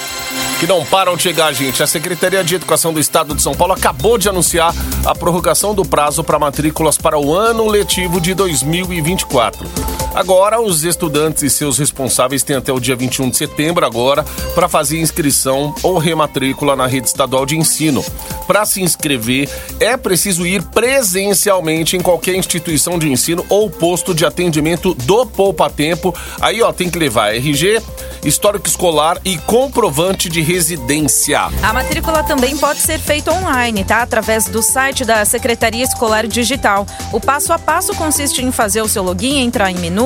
Que 0.59 0.67
não 0.67 0.85
param 0.87 1.17
de 1.17 1.23
chegar, 1.23 1.53
gente. 1.53 1.83
A 1.83 1.87
Secretaria 1.87 2.43
de 2.43 2.55
Educação 2.55 2.93
do 2.95 3.01
Estado 3.01 3.35
de 3.35 3.43
São 3.43 3.53
Paulo 3.55 3.75
acabou 3.75 4.17
de 4.17 4.29
anunciar 4.29 4.73
a 5.05 5.15
prorrogação 5.15 5.75
do 5.75 5.85
prazo 5.85 6.23
para 6.25 6.39
matrículas 6.39 6.97
para 6.97 7.19
o 7.19 7.35
ano 7.35 7.67
letivo 7.69 8.21
de 8.21 8.33
2024. 8.33 9.69
Agora, 10.15 10.61
os 10.61 10.85
estudantes 10.85 11.43
e 11.43 11.49
seus 11.49 11.79
responsáveis 11.79 12.43
têm 12.43 12.57
até 12.57 12.73
o 12.73 12.79
dia 12.79 12.95
21 12.95 13.31
de 13.31 13.37
setembro 13.39 13.87
agora 13.87 14.25
para 14.55 14.69
fazer 14.69 15.01
inscrição 15.01 15.75
ou 15.83 15.97
rematrícula 15.99 16.77
na 16.77 16.87
rede 16.87 17.09
estadual 17.09 17.47
de 17.47 17.57
ensino. 17.57 18.05
Para 18.47 18.67
se 18.67 18.83
inscrever, 18.83 19.49
é 19.81 19.97
preciso 19.97 20.47
ir 20.47 20.63
presencialmente 20.63 21.97
em 21.97 22.01
qualquer 22.01 22.35
instituição 22.35 22.99
de 22.99 23.11
ensino 23.11 23.45
ou 23.49 23.71
posto 23.71 24.15
de 24.15 24.27
atendimento 24.27 24.95
do 24.95 25.25
Poupa 25.25 25.71
Tempo. 25.71 26.15
Aí, 26.41 26.61
ó, 26.63 26.73
tem 26.73 26.91
que 26.91 26.99
levar 26.99 27.35
RG, 27.35 27.81
histórico 28.25 28.69
escolar 28.69 29.19
e 29.25 29.39
comprovante 29.39 30.29
de 30.29 30.41
residência. 30.41 31.41
A 31.63 31.73
matrícula 31.73 32.23
também 32.23 32.57
pode 32.57 32.81
ser 32.81 32.99
feita 32.99 33.33
online, 33.33 33.85
tá? 33.85 34.03
Através 34.03 34.45
do 34.45 34.63
site 34.63 35.05
da 35.05 35.25
Secretaria 35.25 35.83
Escolar 35.83 36.27
Digital. 36.27 36.87
O 37.13 37.21
passo 37.21 37.53
a 37.53 37.59
passo 37.59 37.95
consiste 37.95 38.43
em 38.43 38.53
fazer 38.53 38.83
o 38.83 38.89
seu 38.89 39.03
login, 39.03 39.41
entrar 39.41 39.71
em 39.71 39.77
menu, 39.77 40.02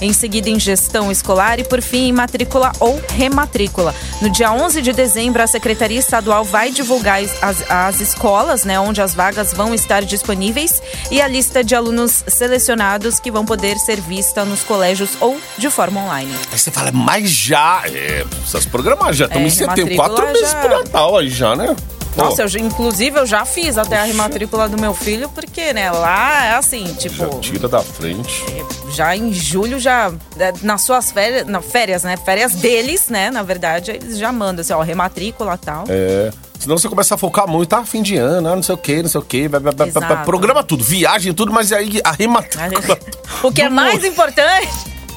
em 0.00 0.12
seguida 0.12 0.48
em 0.50 0.58
gestão 0.58 1.10
escolar 1.12 1.60
e, 1.60 1.64
por 1.64 1.80
fim, 1.80 2.08
em 2.08 2.12
matrícula 2.12 2.72
ou 2.80 3.00
rematrícula. 3.14 3.94
No 4.20 4.28
dia 4.30 4.50
11 4.52 4.82
de 4.82 4.92
dezembro, 4.92 5.42
a 5.42 5.46
Secretaria 5.46 5.98
Estadual 5.98 6.44
vai 6.44 6.70
divulgar 6.70 7.20
as, 7.40 7.70
as 7.70 8.00
escolas, 8.00 8.64
né, 8.64 8.78
onde 8.80 9.00
as 9.00 9.14
vagas 9.14 9.52
vão 9.52 9.72
estar 9.74 10.02
disponíveis 10.04 10.82
e 11.10 11.20
a 11.20 11.28
lista 11.28 11.62
de 11.62 11.74
alunos 11.74 12.24
selecionados 12.26 13.20
que 13.20 13.30
vão 13.30 13.44
poder 13.44 13.76
ser 13.78 14.00
vista 14.00 14.44
nos 14.44 14.62
colégios 14.64 15.10
ou 15.20 15.38
de 15.56 15.70
forma 15.70 16.00
online. 16.00 16.32
Aí 16.50 16.58
você 16.58 16.70
fala, 16.70 16.90
mas 16.92 17.30
já, 17.30 17.82
é, 17.86 18.24
essas 18.44 18.66
programas 18.66 19.16
já 19.16 19.26
estamos 19.26 19.44
É, 19.52 19.64
em 19.64 19.68
setembro, 19.68 19.94
quatro 19.96 20.26
meses 20.26 20.50
já- 20.50 20.60
pro 20.60 20.78
Natal 20.78 21.18
aí 21.18 21.28
já, 21.30 21.54
né? 21.56 21.74
Nossa, 22.16 22.42
eu, 22.42 22.48
já- 22.48 22.58
inclusive 22.60 23.18
eu 23.18 23.26
já 23.26 23.44
fiz 23.44 23.78
até 23.78 23.98
a 23.98 24.04
rematrícula 24.04 24.68
do 24.68 24.78
meu 24.78 24.92
filho, 24.94 25.28
porque, 25.30 25.72
né, 25.72 25.90
lá 25.90 26.44
é 26.46 26.54
assim, 26.54 26.86
já 26.88 26.94
tipo, 26.94 27.38
tira 27.40 27.68
da 27.68 27.80
frente. 27.80 28.44
já 28.90 29.16
em 29.16 29.32
julho, 29.32 29.78
já 29.80 30.12
é, 30.38 30.52
nas 30.62 30.82
suas 30.82 31.10
férias, 31.10 31.46
na, 31.46 31.60
férias, 31.62 32.02
né? 32.02 32.16
Férias 32.16 32.52
deles, 32.52 33.08
né? 33.08 33.30
Na 33.30 33.42
verdade, 33.42 33.92
eles 33.92 34.18
já 34.18 34.30
mandam 34.30 34.60
assim, 34.60 34.72
ó, 34.72 34.80
rematrícula 34.82 35.54
e 35.60 35.64
tal. 35.64 35.84
É. 35.88 36.30
Senão 36.60 36.78
você 36.78 36.88
começa 36.88 37.14
a 37.14 37.18
focar 37.18 37.48
muito, 37.48 37.68
tá? 37.70 37.84
Fim 37.84 38.02
de 38.02 38.16
ano, 38.16 38.48
ah, 38.48 38.54
não 38.54 38.62
sei 38.62 38.74
o 38.74 38.78
que, 38.78 39.02
não 39.02 39.08
sei 39.08 39.20
o 39.20 39.24
que, 39.24 39.38
Exato. 39.86 40.24
programa 40.24 40.62
tudo, 40.62 40.84
viagem, 40.84 41.32
tudo, 41.34 41.52
mas 41.52 41.72
aí 41.72 42.00
a 42.04 42.12
rematrícula. 42.12 42.98
O 43.42 43.50
que 43.50 43.62
é 43.62 43.68
mais 43.68 43.94
moço. 43.94 44.06
importante. 44.06 44.68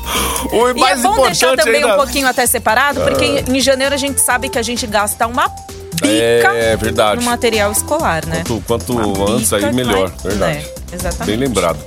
O 0.51 0.69
E 0.69 0.73
mais 0.79 0.99
é 0.99 1.03
bom 1.03 1.21
deixar 1.25 1.55
também 1.57 1.83
ainda. 1.83 1.93
um 1.93 1.97
pouquinho 1.97 2.27
até 2.27 2.45
separado, 2.47 3.01
porque 3.01 3.25
em, 3.25 3.57
em 3.57 3.59
janeiro 3.59 3.93
a 3.93 3.97
gente 3.97 4.21
sabe 4.21 4.49
que 4.49 4.57
a 4.57 4.61
gente 4.61 4.85
gasta 4.87 5.25
uma 5.27 5.49
pica 5.95 6.53
É, 6.53 6.75
verdade. 6.75 7.19
no 7.23 7.25
material 7.29 7.71
escolar, 7.71 8.25
né? 8.25 8.43
Quanto, 8.47 8.93
quanto 8.93 9.31
antes 9.31 9.51
aí, 9.53 9.73
melhor. 9.73 10.09
vai- 10.09 10.31
Verdade. 10.31 10.57
É, 10.57 10.95
exatamente. 10.95 11.25
Bem 11.25 11.35
lembrado. 11.37 11.77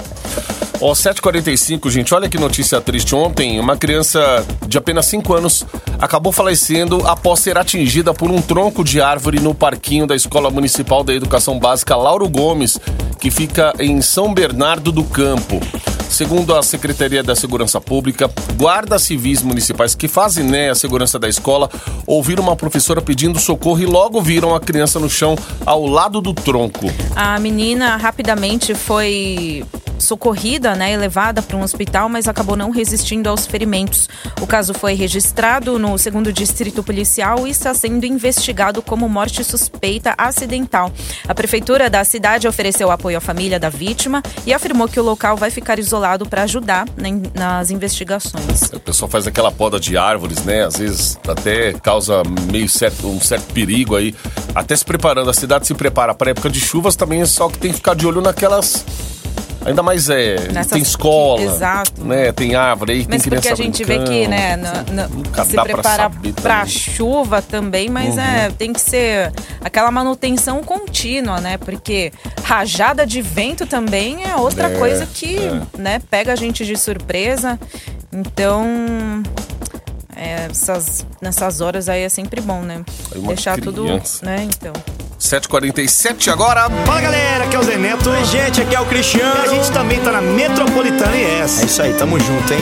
Ó, 0.81 0.95
7h45, 0.95 1.91
gente, 1.91 2.15
olha 2.15 2.29
que 2.29 2.39
notícia 2.39 2.81
triste. 2.81 3.13
Ontem, 3.13 3.59
uma 3.59 3.77
criança 3.77 4.47
de 4.69 4.79
apenas 4.79 5.07
5 5.07 5.35
anos 5.35 5.67
acabou 5.99 6.31
falecendo 6.33 7.05
após 7.05 7.41
ser 7.41 7.59
atingida 7.59 8.15
por 8.15 8.31
um 8.31 8.41
tronco 8.41 8.85
de 8.85 9.01
árvore 9.01 9.41
no 9.41 9.53
parquinho 9.53 10.07
da 10.07 10.15
Escola 10.15 10.51
Municipal 10.51 11.03
da 11.03 11.13
Educação 11.13 11.59
Básica 11.59 11.97
Lauro 11.97 12.29
Gomes, 12.29 12.79
que 13.19 13.29
fica 13.29 13.73
em 13.81 14.01
São 14.01 14.33
Bernardo 14.33 14.93
do 14.93 15.03
Campo. 15.03 15.61
Segundo 16.09 16.57
a 16.57 16.63
Secretaria 16.63 17.23
da 17.23 17.37
Segurança 17.37 17.81
Pública, 17.81 18.31
guardas 18.57 19.03
civis 19.03 19.43
municipais 19.43 19.95
que 19.95 20.09
fazem 20.09 20.45
né, 20.45 20.71
a 20.71 20.75
segurança 20.75 21.19
da 21.19 21.29
escola 21.29 21.71
ouviram 22.07 22.43
uma 22.43 22.57
professora 22.57 23.01
pedindo 23.01 23.39
socorro 23.39 23.81
e 23.81 23.87
logo 23.87 24.21
viram 24.21 24.55
a 24.55 24.61
criança 24.61 24.99
no 24.99 25.09
chão 25.09 25.37
ao 25.65 25.87
lado 25.87 26.21
do 26.21 26.35
tronco. 26.35 26.87
A 27.15 27.39
menina 27.39 27.97
rapidamente 27.97 28.75
foi 28.75 29.65
socorrida, 29.99 30.75
né, 30.75 30.93
e 30.93 30.97
levada 30.97 31.43
para 31.43 31.57
um 31.57 31.63
hospital, 31.63 32.09
mas 32.09 32.29
acabou 32.29 32.57
não 32.57 32.71
resistindo 32.71 33.29
aos 33.29 33.47
ferimentos. 33.47 34.09
O 34.41 34.47
caso 34.47 34.73
foi 34.75 34.95
registrado 34.95 35.79
no 35.79 35.99
segundo 35.99 36.33
distrito 36.33 36.83
policial 36.83 37.47
e 37.47 37.51
está 37.51 37.75
sendo 37.75 38.05
investigado 38.07 38.83
como 38.83 39.09
morte 39.09 39.43
suspeita 39.45 40.15
acidental. 40.17 40.93
A 41.27 41.35
prefeitura 41.35 41.91
da 41.91 42.05
cidade 42.05 42.47
ofereceu 42.49 42.91
apoio 42.91 43.19
à 43.19 43.21
família 43.21 43.59
da 43.59 43.69
vítima 43.69 44.23
e 44.47 44.53
afirmou 44.53 44.89
que 44.89 45.01
o 45.01 45.03
local 45.03 45.37
vai 45.37 45.51
ficar 45.51 45.79
isolado 45.79 46.27
para 46.27 46.43
ajudar 46.43 46.87
né, 46.97 47.21
nas 47.35 47.71
investigações. 47.71 48.63
O 48.73 48.81
pessoal 48.81 49.11
faz 49.11 49.27
aquela 49.27 49.51
poda 49.51 49.79
de 49.79 49.97
árvores, 49.97 50.45
né? 50.45 50.65
Às 50.65 50.77
vezes 50.79 51.19
até 51.27 51.73
causa 51.75 52.23
meio 52.51 52.69
certo, 52.69 53.09
um 53.09 53.21
certo 53.21 53.53
perigo 53.53 53.97
aí. 53.97 54.15
Até 54.55 54.77
se 54.77 54.85
preparando, 54.85 55.31
a 55.31 55.35
cidade 55.35 55.67
se 55.67 55.75
prepara 55.75 56.15
para 56.15 56.31
época 56.31 56.51
de 56.51 56.61
chuvas 56.61 56.97
também, 56.97 57.25
só 57.27 57.49
que 57.49 57.59
tem 57.59 57.71
que 57.71 57.77
ficar 57.77 57.95
de 57.95 58.07
olho 58.07 58.21
naquelas. 58.21 58.85
Ainda 59.65 59.83
mais 59.83 60.09
é. 60.09 60.37
Nessas 60.53 60.73
tem 60.73 60.83
escola. 60.83 61.43
Exato. 61.43 62.05
Né? 62.05 62.33
Tem 62.33 62.55
árvore 62.55 62.93
aí, 62.93 62.99
Mas 63.09 63.23
tem 63.23 63.31
porque 63.33 63.41
criança 63.41 63.53
a 63.53 63.65
gente 63.65 63.85
vê 63.85 63.99
que, 63.99 64.27
né, 64.29 64.57
Nunca 65.11 65.45
se 65.45 65.57
prepara 65.61 66.11
também. 66.11 66.67
chuva 66.67 67.43
também, 67.43 67.89
mas 67.91 68.17
é, 68.17 68.51
tem 68.57 68.73
que 68.73 68.81
ser 68.81 69.33
aquela 69.63 69.91
manutenção 69.91 70.63
contínua, 70.63 71.41
né? 71.41 71.59
Porque 71.59 72.13
rajada 72.43 73.05
de 73.07 73.21
vento 73.21 73.67
também 73.67 74.25
é 74.25 74.37
outra 74.37 74.69
É, 74.71 74.79
coisa 74.79 75.07
que, 75.07 75.37
é. 75.39 75.61
né, 75.79 76.01
pega 76.11 76.33
a 76.33 76.37
gente 76.37 76.65
de 76.65 76.77
surpresa. 76.77 77.59
Então, 78.13 78.65
é, 80.17 80.47
essas, 80.51 81.05
nessas 81.21 81.61
horas 81.61 81.89
aí 81.89 82.03
é 82.03 82.09
sempre 82.09 82.41
bom, 82.41 82.63
né? 82.63 82.83
Deixar 83.27 83.59
tudo, 83.61 83.83
criança. 83.83 84.25
né, 84.25 84.49
então. 84.49 84.73
7h47 85.19 86.29
agora. 86.31 86.71
Fala 86.87 87.01
galera, 87.01 87.45
aqui 87.45 87.57
é 87.57 87.59
o 87.59 87.63
Zé 87.63 87.77
Neto. 87.77 88.09
Oi, 88.09 88.25
gente, 88.25 88.61
aqui 88.61 88.75
é 88.75 88.81
o 88.81 88.87
Cristiano. 88.87 89.45
E 89.45 89.49
a 89.49 89.55
gente 89.55 89.71
também 89.73 90.01
tá 90.01 90.13
na 90.13 90.21
Metropolitana 90.21 91.17
IS. 91.17 91.61
É 91.61 91.65
isso 91.65 91.83
aí, 91.83 91.93
tamo 91.95 92.19
junto, 92.21 92.53
hein? 92.53 92.61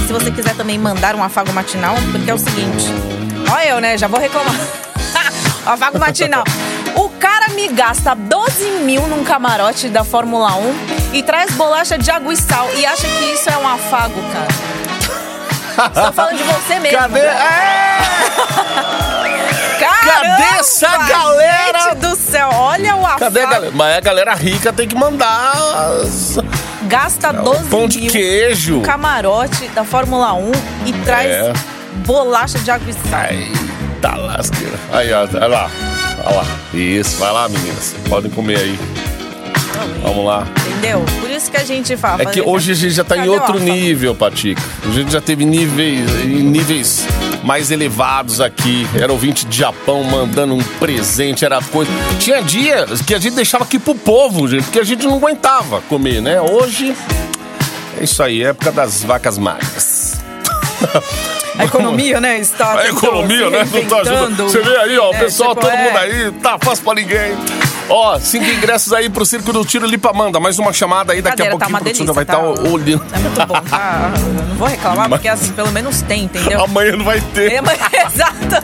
Se 0.08 0.14
você 0.14 0.32
quiser 0.32 0.56
também 0.56 0.80
mandar 0.80 1.16
um 1.16 1.24
afago 1.24 1.52
matinal, 1.54 1.96
porque 2.12 2.32
é 2.32 2.34
o 2.34 2.38
seguinte. 2.38 2.86
Ó 3.52 3.60
eu, 3.62 3.80
né? 3.82 3.98
Já 3.98 4.08
vou 4.08 4.20
reclamar. 4.20 4.56
afago 5.66 6.00
matinal. 6.00 6.44
O 6.96 7.10
cara 7.10 7.50
me 7.50 7.68
gasta 7.68 8.16
12 8.16 8.64
mil 8.84 9.06
num 9.08 9.24
camarote 9.24 9.90
da 9.90 10.04
Fórmula 10.04 10.56
1 10.56 10.74
e 11.14 11.22
traz 11.24 11.52
bolacha 11.52 11.98
de 11.98 12.10
água 12.10 12.34
e 12.34 12.38
sal 12.38 12.68
e 12.76 12.86
acha 12.86 13.08
que 13.08 13.26
isso 13.34 13.50
é 13.50 13.58
um 13.58 13.68
afago, 13.68 14.22
cara. 14.34 14.48
Estou 15.88 16.14
falando 16.14 16.38
de 16.38 16.44
você 16.44 16.80
mesmo. 16.80 16.98
Cadê? 16.98 17.20
É! 17.20 18.00
Caramba, 19.80 20.38
Cadê 20.38 20.60
essa 20.60 20.98
galera? 20.98 21.80
Gente 21.82 21.96
do 21.96 22.16
céu, 22.16 22.50
olha 22.54 22.96
o 22.96 23.06
afago. 23.06 23.20
Cadê 23.20 23.42
a 23.42 23.46
galera? 23.46 23.72
Mas 23.76 23.98
a 23.98 24.00
galera 24.02 24.34
rica 24.36 24.74
tem 24.74 24.88
que 24.88 24.96
mandar 24.96 25.54
as- 26.04 26.38
Gasta 26.84 27.32
12 27.32 27.64
pão 27.70 27.88
de 27.88 28.00
mil 28.02 28.12
queijo. 28.12 28.76
no 28.78 28.82
camarote 28.82 29.68
da 29.70 29.84
Fórmula 29.84 30.34
1 30.34 30.52
e 30.86 30.94
traz 31.04 31.28
É. 31.30 31.54
bolacha 32.06 32.58
de 32.60 32.72
água 32.72 32.90
e 32.90 33.10
sal. 33.10 33.26
Eita 33.32 34.16
lasqueira. 34.16 34.76
Aí, 34.92 35.12
ó, 35.14 35.22
olha 35.22 35.48
lá. 35.48 35.70
Olha 36.26 36.36
lá. 36.38 36.46
Isso, 36.74 37.18
vai 37.18 37.32
lá, 37.32 37.48
meninas. 37.50 37.96
Podem 38.10 38.32
comer 38.32 38.58
aí. 38.58 38.80
Vamos 40.02 40.26
lá. 40.26 40.46
Entendeu? 40.68 41.06
Por 41.22 41.30
isso 41.30 41.50
que 41.52 41.58
a 41.58 41.64
gente 41.64 41.96
fala. 41.96 42.24
É 42.24 42.26
que 42.26 42.42
hoje 42.42 42.72
a 42.72 42.76
gente 42.76 42.92
já 42.94 43.04
tá 43.04 43.16
em 43.16 43.20
Cadê 43.20 43.30
o 43.30 43.34
outro 43.34 43.60
nível, 43.60 44.16
Patica. 44.16 44.62
A 44.88 44.92
gente 44.92 45.12
já 45.12 45.22
teve 45.22 45.46
níveis, 45.46 46.10
em 46.24 46.44
níveis 46.44 47.06
mais 47.44 47.72
elevados 47.72 48.42
aqui. 48.42 48.88
Era 48.96 49.12
ouvinte 49.12 49.46
de 49.46 49.58
Japão 49.58 50.04
mandando 50.04 50.56
um 50.56 50.64
presente, 50.80 51.46
era 51.46 51.62
coisa. 51.62 51.92
Tinha 52.20 52.42
dias 52.42 53.02
que 53.02 53.14
a 53.14 53.20
gente 53.20 53.36
deixava 53.36 53.64
aqui 53.64 53.80
pro 53.80 53.96
povo, 53.96 54.48
gente, 54.48 54.64
porque 54.64 54.80
a 54.80 54.84
gente 54.84 55.06
não 55.06 55.16
aguentava 55.18 55.82
comer, 55.90 56.22
né? 56.22 56.42
Hoje 56.42 56.96
é 58.00 58.04
isso 58.04 58.22
aí, 58.24 58.44
época 58.44 58.72
das 58.72 59.04
vacas 59.04 59.38
magras. 59.38 60.18
A 61.58 61.66
economia, 61.66 62.22
né? 62.22 62.40
Está 62.40 62.80
A 62.80 62.88
economia, 62.88 63.50
né? 63.50 63.68
Não 63.70 63.84
tá 63.86 63.98
ajudando. 63.98 64.44
Você 64.44 64.62
vê 64.62 64.78
aí, 64.78 64.98
ó, 64.98 65.10
o 65.12 65.14
É, 65.14 65.20
pessoal, 65.20 65.50
tipo, 65.50 65.62
todo 65.62 65.74
é. 65.74 65.84
mundo 65.84 65.98
aí, 65.98 66.32
tá 66.42 66.58
fácil 66.58 66.86
pra 66.86 66.94
ninguém. 66.96 67.36
Ó, 67.90 68.20
cinco 68.20 68.46
ingressos 68.46 68.94
aí 68.94 69.10
pro 69.10 69.26
Circo 69.26 69.52
do 69.52 69.66
Tiro 69.66 69.88
Lipa 69.88 70.14
Manda. 70.14 70.40
Mais 70.40 70.60
uma 70.60 70.72
chamada 70.72 71.12
aí, 71.14 71.22
daqui 71.22 71.42
a 71.42 71.46
tá 71.46 71.52
pouquinho 71.52 71.78
o 71.78 71.80
produção 71.82 72.06
já 72.06 72.14
vai 72.14 72.24
delícia, 72.26 72.52
estar 72.52 72.70
olhando. 72.72 73.06
É 73.14 73.18
muito 73.20 73.46
bom, 73.48 73.62
tá? 73.62 74.12
Eu 74.16 74.22
Não 74.46 74.56
vou 74.56 74.68
reclamar, 74.68 75.10
porque 75.10 75.28
assim, 75.28 75.52
pelo 75.54 75.72
menos 75.72 76.02
tem, 76.04 76.26
entendeu? 76.26 76.64
Amanhã 76.64 76.96
não 76.96 77.06
vai 77.06 77.20
ter. 77.34 77.60
Mas- 77.62 77.80
Exato. 78.14 78.64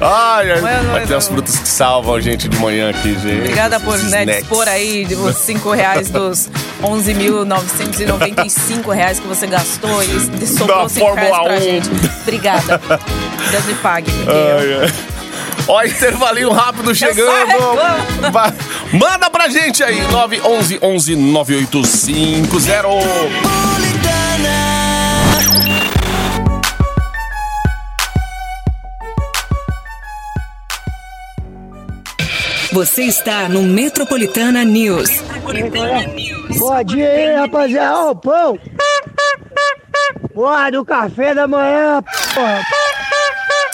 Ai, 0.00 0.50
ai. 0.52 0.58
Amanhã 0.58 0.82
não 0.82 0.92
Vai 0.92 1.06
ter 1.06 1.14
as 1.14 1.28
frutas 1.28 1.56
que 1.58 1.68
salvam 1.68 2.14
a 2.14 2.20
gente 2.20 2.48
de 2.48 2.58
manhã 2.58 2.88
aqui, 2.90 3.14
gente. 3.18 3.40
Obrigada 3.40 3.78
por 3.78 3.96
né, 3.98 4.24
dispor 4.24 4.66
aí 4.66 5.06
os 5.14 5.36
5 5.36 5.70
reais 5.72 6.08
dos 6.10 6.48
11.995 6.82 8.92
reais 8.94 9.20
que 9.20 9.26
você 9.26 9.46
gastou 9.46 10.02
e 10.02 10.46
sobrou 10.46 10.82
Da 10.82 10.88
5 10.88 11.12
reais 11.14 11.28
Fórmula 11.30 11.50
pra 11.50 11.58
1. 11.58 11.60
gente. 11.60 11.90
Obrigada. 12.22 12.80
Deus 13.50 13.64
me 13.66 13.74
pague. 13.74 14.10
porque 14.10 14.30
Ai, 14.30 14.78
ai. 14.82 14.92
Ó, 15.68 15.82
intervalinho 15.82 16.52
rápido 16.52 16.94
chegando. 16.94 17.28
reclamo. 17.46 18.30
Vai. 18.32 18.52
Manda 18.92 19.28
pra 19.28 19.48
gente 19.48 19.82
aí, 19.82 20.00
911 20.12 20.78
11 20.80 21.16
9850. 21.16 22.86
Você 32.72 33.04
está 33.04 33.48
no 33.48 33.62
Metropolitana 33.62 34.64
News. 34.64 35.08
Bom 36.58 36.82
dia 36.84 37.10
aí, 37.10 37.34
rapaziada. 37.34 37.96
Ó, 37.96 38.10
o 38.10 38.16
pão. 38.16 38.58
Porra, 40.34 40.70
do 40.70 40.84
café 40.84 41.34
da 41.34 41.46
manhã, 41.48 42.02
porra. 42.34 42.60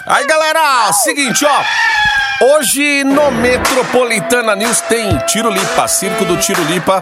Aí, 0.06 0.26
galera, 0.26 0.92
seguinte, 0.92 1.44
ó. 1.44 2.44
Hoje 2.44 3.04
no 3.04 3.30
Metropolitana 3.30 4.56
News 4.56 4.80
tem 4.80 5.16
Tiro 5.28 5.48
Lipa, 5.48 5.86
Circo 5.86 6.24
do 6.24 6.36
Tiro 6.38 6.60
Lipa, 6.64 7.00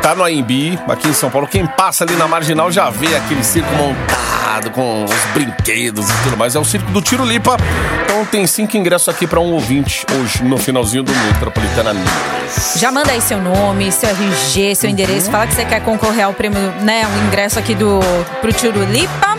tá 0.00 0.14
no 0.14 0.24
AMB, 0.24 0.78
aqui 0.88 1.08
em 1.08 1.12
São 1.12 1.30
Paulo. 1.30 1.46
Quem 1.46 1.66
passa 1.66 2.04
ali 2.04 2.16
na 2.16 2.26
Marginal 2.26 2.72
já 2.72 2.88
vê 2.88 3.14
aquele 3.14 3.44
circo 3.44 3.70
montado 3.74 4.70
com 4.70 5.04
os 5.04 5.24
brinquedos 5.34 6.08
e 6.08 6.22
tudo 6.22 6.38
mais. 6.38 6.56
É 6.56 6.58
o 6.58 6.64
Circo 6.64 6.90
do 6.90 7.02
Tiro 7.02 7.22
Lipa. 7.22 7.58
Então 8.04 8.24
tem 8.24 8.46
cinco 8.46 8.78
ingressos 8.78 9.10
aqui 9.10 9.26
pra 9.26 9.40
um 9.40 9.52
ouvinte 9.52 10.06
hoje 10.18 10.42
no 10.42 10.56
finalzinho 10.56 11.02
do 11.02 11.12
Metropolitana 11.12 11.92
News. 11.92 12.74
Já 12.76 12.90
manda 12.90 13.12
aí 13.12 13.20
seu 13.20 13.42
nome, 13.42 13.92
seu 13.92 14.08
RG, 14.08 14.74
seu 14.74 14.88
endereço. 14.88 15.30
Fala 15.30 15.46
que 15.46 15.54
você 15.54 15.66
quer 15.66 15.82
concorrer 15.82 16.24
ao 16.24 16.32
prêmio, 16.32 16.60
né? 16.80 17.06
O 17.06 17.26
ingresso 17.26 17.58
aqui 17.58 17.74
do 17.74 18.00
pro 18.40 18.54
Tiro 18.54 18.82
Lipa. 18.86 19.37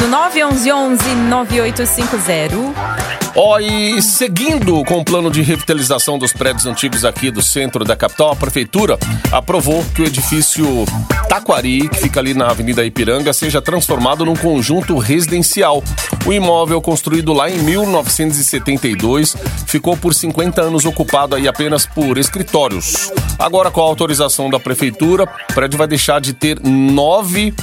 No 0.00 0.06
911 0.06 1.04
9850. 1.28 3.18
Ó, 3.34 3.58
e 3.58 4.00
seguindo 4.02 4.82
com 4.84 4.98
o 4.98 5.04
plano 5.04 5.30
de 5.30 5.42
revitalização 5.42 6.18
dos 6.18 6.32
prédios 6.32 6.66
antigos 6.66 7.04
aqui 7.04 7.30
do 7.30 7.42
centro 7.42 7.84
da 7.84 7.94
capital, 7.94 8.32
a 8.32 8.36
prefeitura 8.36 8.98
aprovou 9.30 9.84
que 9.94 10.02
o 10.02 10.06
edifício 10.06 10.84
Taquari, 11.28 11.88
que 11.88 11.98
fica 11.98 12.20
ali 12.20 12.34
na 12.34 12.48
Avenida 12.48 12.84
Ipiranga, 12.84 13.32
seja 13.32 13.60
transformado 13.60 14.24
num 14.24 14.34
conjunto 14.34 14.98
residencial. 14.98 15.82
O 16.26 16.32
imóvel, 16.32 16.80
construído 16.80 17.32
lá 17.32 17.50
em 17.50 17.58
1972, 17.58 19.36
ficou 19.66 19.96
por 19.96 20.14
50 20.14 20.62
anos 20.62 20.84
ocupado 20.84 21.36
aí 21.36 21.46
apenas 21.46 21.86
por 21.86 22.18
escritórios. 22.18 23.12
Agora, 23.38 23.70
com 23.70 23.80
a 23.80 23.84
autorização 23.84 24.50
da 24.50 24.58
prefeitura, 24.58 25.24
o 25.24 25.54
prédio 25.54 25.78
vai 25.78 25.86
deixar 25.86 26.20
de 26.20 26.32
ter 26.32 26.58
nove 26.60 27.54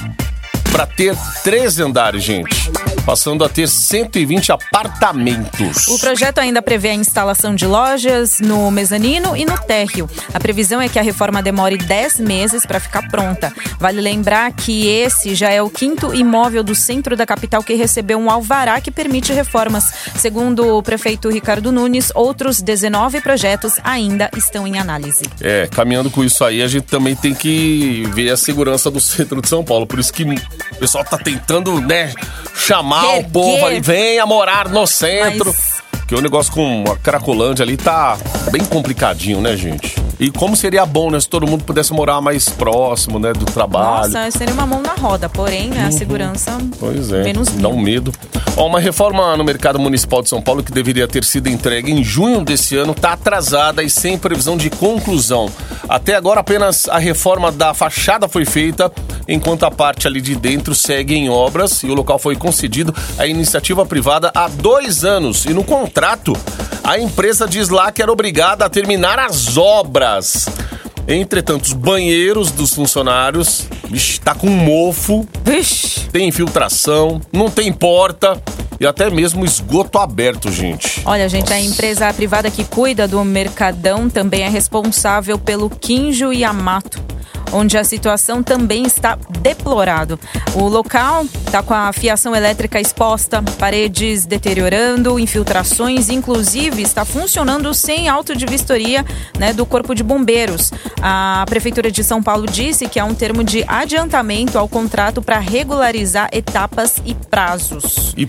para 0.76 0.86
ter 0.86 1.16
três 1.42 1.80
andares, 1.80 2.22
gente. 2.22 2.70
Passando 3.06 3.44
a 3.44 3.48
ter 3.48 3.68
120 3.68 4.50
apartamentos. 4.50 5.86
O 5.86 5.96
projeto 6.00 6.40
ainda 6.40 6.60
prevê 6.60 6.88
a 6.88 6.94
instalação 6.94 7.54
de 7.54 7.64
lojas 7.64 8.40
no 8.40 8.68
mezanino 8.68 9.36
e 9.36 9.44
no 9.44 9.56
térreo. 9.56 10.10
A 10.34 10.40
previsão 10.40 10.80
é 10.80 10.88
que 10.88 10.98
a 10.98 11.02
reforma 11.02 11.40
demore 11.40 11.76
10 11.78 12.18
meses 12.18 12.66
para 12.66 12.80
ficar 12.80 13.08
pronta. 13.08 13.52
Vale 13.78 14.00
lembrar 14.00 14.50
que 14.50 14.88
esse 14.88 15.36
já 15.36 15.50
é 15.50 15.62
o 15.62 15.70
quinto 15.70 16.12
imóvel 16.12 16.64
do 16.64 16.74
centro 16.74 17.14
da 17.14 17.24
capital 17.24 17.62
que 17.62 17.74
recebeu 17.74 18.18
um 18.18 18.28
alvará 18.28 18.80
que 18.80 18.90
permite 18.90 19.32
reformas. 19.32 19.84
Segundo 20.16 20.76
o 20.76 20.82
prefeito 20.82 21.30
Ricardo 21.30 21.70
Nunes, 21.70 22.10
outros 22.12 22.60
19 22.60 23.20
projetos 23.20 23.74
ainda 23.84 24.28
estão 24.36 24.66
em 24.66 24.80
análise. 24.80 25.24
É, 25.40 25.68
caminhando 25.68 26.10
com 26.10 26.24
isso 26.24 26.44
aí, 26.44 26.60
a 26.60 26.66
gente 26.66 26.86
também 26.86 27.14
tem 27.14 27.32
que 27.32 28.02
ver 28.14 28.30
a 28.30 28.36
segurança 28.36 28.90
do 28.90 28.98
centro 28.98 29.40
de 29.40 29.48
São 29.48 29.62
Paulo. 29.62 29.86
Por 29.86 30.00
isso 30.00 30.12
que 30.12 30.24
o 30.24 30.76
pessoal 30.80 31.04
tá 31.04 31.16
tentando, 31.16 31.80
né, 31.80 32.12
chamar 32.52 32.95
o 33.04 33.16
Erguer. 33.16 33.30
povo 33.30 33.66
ali, 33.66 33.80
venha 33.80 34.24
morar 34.26 34.68
no 34.68 34.86
centro. 34.86 35.46
Mas- 35.56 35.76
Porque 35.90 36.14
o 36.14 36.20
negócio 36.20 36.52
com 36.52 36.84
a 36.88 36.96
Cracolândia 36.96 37.64
ali 37.64 37.76
tá 37.76 38.16
bem 38.52 38.64
complicadinho, 38.64 39.40
né, 39.40 39.56
gente? 39.56 39.96
E 40.20 40.30
como 40.30 40.56
seria 40.56 40.86
bom, 40.86 41.10
né, 41.10 41.18
se 41.20 41.28
todo 41.28 41.46
mundo 41.48 41.64
pudesse 41.64 41.92
morar 41.92 42.20
mais 42.20 42.48
próximo, 42.48 43.18
né, 43.18 43.32
do 43.32 43.44
trabalho. 43.44 44.12
Nossa, 44.12 44.30
seria 44.30 44.54
uma 44.54 44.64
mão 44.64 44.80
na 44.80 44.94
roda, 44.94 45.28
porém, 45.28 45.68
né, 45.68 45.84
a 45.88 45.90
segurança 45.90 46.52
Uhum. 46.52 46.70
Pois 46.78 47.12
é, 47.12 47.24
menos 47.24 47.48
dá 47.48 47.68
um 47.68 47.78
medo. 47.78 48.12
Ó, 48.56 48.66
uma 48.68 48.78
reforma 48.80 49.36
no 49.36 49.42
mercado 49.44 49.80
municipal 49.80 50.22
de 50.22 50.28
São 50.28 50.40
Paulo 50.40 50.62
que 50.62 50.70
deveria 50.72 51.08
ter 51.08 51.24
sido 51.24 51.48
entregue 51.48 51.90
em 51.92 52.02
junho 52.04 52.42
desse 52.44 52.76
ano 52.76 52.92
está 52.92 53.12
atrasada 53.14 53.82
e 53.82 53.90
sem 53.90 54.16
previsão 54.16 54.56
de 54.56 54.70
conclusão. 54.70 55.50
Até 55.88 56.14
agora 56.14 56.38
apenas 56.40 56.88
a 56.88 56.98
reforma 56.98 57.50
da 57.50 57.74
fachada 57.74 58.28
foi 58.28 58.44
feita, 58.44 58.90
enquanto 59.28 59.64
a 59.64 59.70
parte 59.70 60.06
ali 60.06 60.20
de 60.20 60.34
dentro 60.34 60.74
segue 60.74 61.14
em 61.14 61.28
obras 61.28 61.82
e 61.82 61.86
o 61.86 61.94
local 61.94 62.18
foi 62.18 62.36
concedido 62.36 62.94
à 63.18 63.26
iniciativa 63.26 63.84
privada 63.84 64.30
há 64.34 64.48
dois 64.48 65.04
anos. 65.04 65.44
E 65.44 65.50
no 65.50 65.64
contrato, 65.64 66.32
a 66.84 66.98
empresa 66.98 67.46
diz 67.48 67.68
lá 67.68 67.90
que 67.90 68.02
era 68.02 68.12
obrigada 68.12 68.64
a 68.64 68.68
terminar 68.68 69.18
as 69.18 69.56
obras. 69.56 70.46
Entretanto, 71.08 71.64
os 71.64 71.72
banheiros 71.72 72.50
dos 72.50 72.74
funcionários, 72.74 73.66
vixe, 73.88 74.20
tá 74.20 74.34
com 74.34 74.48
mofo, 74.48 75.26
Vixe. 75.44 76.00
tem 76.10 76.28
infiltração, 76.28 77.20
não 77.32 77.48
tem 77.48 77.72
porta 77.72 78.42
e 78.78 78.86
até 78.86 79.10
mesmo 79.10 79.44
esgoto 79.44 79.98
aberto, 79.98 80.50
gente. 80.50 81.02
Olha, 81.04 81.28
gente, 81.28 81.52
a 81.52 81.60
empresa 81.60 82.12
privada 82.12 82.50
que 82.50 82.64
cuida 82.64 83.08
do 83.08 83.24
Mercadão 83.24 84.08
também 84.08 84.42
é 84.42 84.48
responsável 84.48 85.38
pelo 85.38 85.70
Quinjo 85.70 86.32
e 86.32 86.44
Amato. 86.44 87.02
Onde 87.52 87.78
a 87.78 87.84
situação 87.84 88.42
também 88.42 88.84
está 88.84 89.16
deplorável. 89.40 90.18
O 90.54 90.68
local 90.68 91.24
está 91.24 91.62
com 91.62 91.72
a 91.72 91.92
fiação 91.92 92.34
elétrica 92.34 92.80
exposta, 92.80 93.42
paredes 93.58 94.26
deteriorando, 94.26 95.18
infiltrações, 95.18 96.08
inclusive 96.08 96.82
está 96.82 97.04
funcionando 97.04 97.72
sem 97.72 98.08
auto 98.08 98.34
de 98.34 98.44
vistoria 98.46 99.04
né, 99.38 99.52
do 99.52 99.64
Corpo 99.64 99.94
de 99.94 100.02
Bombeiros. 100.02 100.72
A 101.00 101.44
Prefeitura 101.48 101.90
de 101.90 102.02
São 102.02 102.20
Paulo 102.20 102.46
disse 102.46 102.88
que 102.88 102.98
há 102.98 103.04
um 103.04 103.14
termo 103.14 103.44
de 103.44 103.64
adiantamento 103.68 104.58
ao 104.58 104.68
contrato 104.68 105.22
para 105.22 105.38
regularizar 105.38 106.28
etapas 106.32 106.96
e 107.06 107.14
prazos. 107.14 108.12
E 108.16 108.26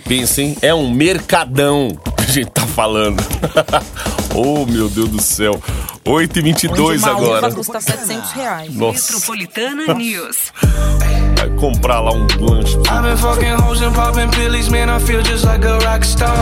é 0.62 0.74
um 0.74 0.90
mercadão 0.92 1.90
que 2.18 2.24
a 2.24 2.32
gente 2.32 2.52
tá 2.52 2.62
falando. 2.68 3.24
oh, 4.36 4.66
meu 4.66 4.88
Deus 4.88 5.10
do 5.10 5.22
céu. 5.22 5.60
8h22 6.06 6.98
Uma 7.00 7.12
agora. 7.12 7.48
uva 7.48 7.56
custa 7.56 7.82
700 7.82 8.32
reais. 8.32 8.74
Nossa, 8.76 9.14
Metropolitana 9.14 9.94
News. 9.96 10.54
vai 11.38 11.50
comprar 11.58 12.00
lá 12.02 12.12
um 12.12 12.28
lanche. 12.40 12.78
I've 12.78 13.02
been 13.04 13.18
fucking 13.18 13.56
hoes 13.64 13.82
and 13.82 13.94
popping 13.94 14.30
pillies, 14.30 14.70
man. 14.70 14.90
I 14.90 15.00
feel 15.04 15.22
just 15.24 15.44
like 15.44 15.66
a 15.66 15.80
rock 15.80 16.06
star. 16.06 16.36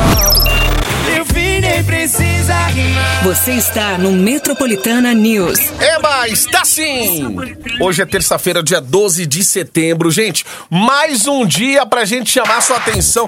Meu 1.14 1.25
fim 1.36 1.60
nem 1.60 1.84
precisa 1.84 2.56
rimar. 2.68 3.24
Você 3.26 3.52
está 3.52 3.98
no 3.98 4.12
Metropolitana 4.12 5.14
News. 5.14 5.60
Eba, 5.82 6.30
está 6.30 6.64
sim! 6.64 7.36
Hoje 7.82 8.02
é 8.02 8.06
terça-feira, 8.06 8.64
dia 8.64 8.80
12 8.80 9.26
de 9.26 9.44
setembro. 9.44 10.10
Gente, 10.10 10.46
mais 10.70 11.28
um 11.28 11.46
dia 11.46 11.86
pra 11.86 12.06
gente 12.06 12.32
chamar 12.32 12.62
sua 12.62 12.78
atenção. 12.78 13.26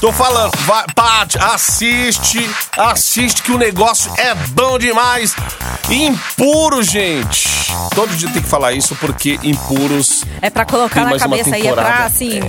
Tô 0.00 0.12
falando, 0.12 0.52
vai, 0.66 0.84
Paty, 0.94 1.38
assiste, 1.38 2.46
assiste 2.76 3.42
que 3.42 3.52
o 3.52 3.58
negócio 3.58 4.12
é 4.18 4.34
bom 4.50 4.78
demais. 4.78 5.34
Impuros, 5.88 6.86
gente. 6.86 7.48
Todo 7.94 8.14
dia 8.16 8.28
tem 8.30 8.42
que 8.42 8.48
falar 8.48 8.72
isso 8.72 8.94
porque 8.96 9.38
impuros, 9.42 10.24
É 10.42 10.50
pra 10.50 10.66
colocar 10.66 11.04
na 11.06 11.18
cabeça 11.18 11.54
aí, 11.54 11.66
é 11.66 11.72
pra 11.72 12.04
assim, 12.04 12.40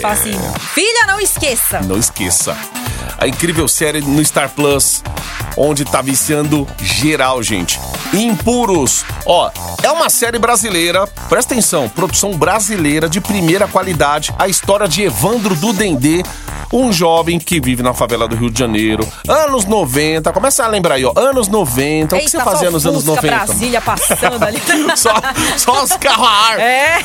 falar 0.00 0.14
assim, 0.14 0.32
filha, 0.74 1.06
não 1.06 1.20
esqueça. 1.20 1.80
não 1.82 1.98
esqueça. 1.98 2.56
A 3.18 3.26
incrível 3.26 3.66
série 3.66 4.00
no 4.02 4.22
Star 4.24 4.50
Plus 4.56 5.02
onde 5.56 5.84
tá 5.84 6.02
viciando 6.02 6.66
geral, 6.78 7.42
gente. 7.42 7.80
Impuros. 8.12 9.04
Ó, 9.24 9.50
é 9.82 9.90
uma 9.90 10.10
série 10.10 10.38
brasileira, 10.38 11.06
presta 11.28 11.54
atenção, 11.54 11.88
produção 11.88 12.32
brasileira 12.36 13.08
de 13.08 13.20
primeira 13.20 13.66
qualidade, 13.66 14.34
a 14.38 14.48
história 14.48 14.86
de 14.86 15.02
Evandro 15.02 15.54
do 15.54 15.72
Dendê, 15.72 16.22
um 16.72 16.92
jovem 16.92 17.38
que 17.38 17.60
vive 17.60 17.82
na 17.82 17.94
favela 17.94 18.26
do 18.28 18.36
Rio 18.36 18.50
de 18.50 18.58
Janeiro, 18.58 19.06
anos 19.28 19.64
90, 19.64 20.32
começa 20.32 20.64
a 20.64 20.68
lembrar 20.68 20.96
aí, 20.96 21.04
ó, 21.04 21.12
anos 21.16 21.48
90, 21.48 22.16
o 22.16 22.18
que 22.18 22.28
você 22.28 22.36
Eita, 22.36 22.50
fazia 22.50 22.70
nos 22.70 22.86
anos 22.86 23.04
Fusca, 23.04 23.22
90? 23.22 23.44
Brasília 23.44 23.80
passando 23.80 24.42
ali. 24.42 24.60
só, 24.96 25.14
só 25.56 25.84
os 25.84 25.92
carros 25.92 26.26
a 26.26 26.30
ar. 26.30 26.60
É. 26.60 26.98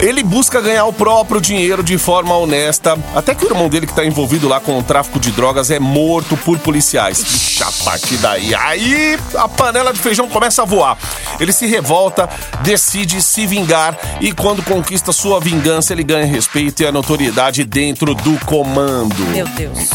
Ele 0.00 0.22
busca 0.22 0.60
ganhar 0.60 0.84
o 0.84 0.92
próprio 0.92 1.40
dinheiro 1.40 1.82
de 1.82 1.98
forma 1.98 2.36
honesta, 2.36 2.98
até 3.14 3.34
que 3.34 3.44
o 3.44 3.48
irmão 3.48 3.68
dele 3.68 3.86
que 3.86 3.94
tá 3.94 4.04
envolvido 4.04 4.48
lá 4.48 4.60
com 4.60 4.78
o 4.78 4.82
tráfico 4.82 5.18
de 5.18 5.30
drogas 5.30 5.70
é 5.70 5.78
morto 5.78 6.36
por 6.38 6.58
policiais. 6.58 7.20
Ixi, 7.20 7.62
a 7.62 7.84
partir 7.84 8.16
daí, 8.18 8.54
aí 8.54 9.18
a 9.36 9.48
panela 9.48 9.92
de 9.92 9.98
feijão 9.98 10.28
começa 10.28 10.62
a 10.62 10.64
voar. 10.64 10.98
Ele 11.38 11.52
se 11.52 11.66
revolta, 11.66 12.28
decide 12.62 13.22
se 13.22 13.46
vingar 13.46 13.96
e 14.20 14.32
quando 14.32 14.62
conquista 14.62 15.12
sua 15.12 15.40
vingança, 15.40 15.92
ele 15.92 16.02
ganha 16.02 16.26
respeito 16.26 16.82
e 16.82 16.86
a 16.86 16.92
notoriedade 16.92 17.64
dentro 17.64 18.14
do 18.14 18.38
comando. 18.44 18.95
Meu 19.04 19.46
Deus. 19.48 19.90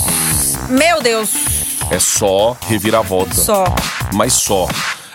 Meu 0.70 1.02
Deus. 1.02 1.30
É 1.90 2.00
só 2.00 2.56
reviravolta. 2.68 3.34
Só. 3.34 3.66
Mas 4.14 4.34
só. 4.34 4.68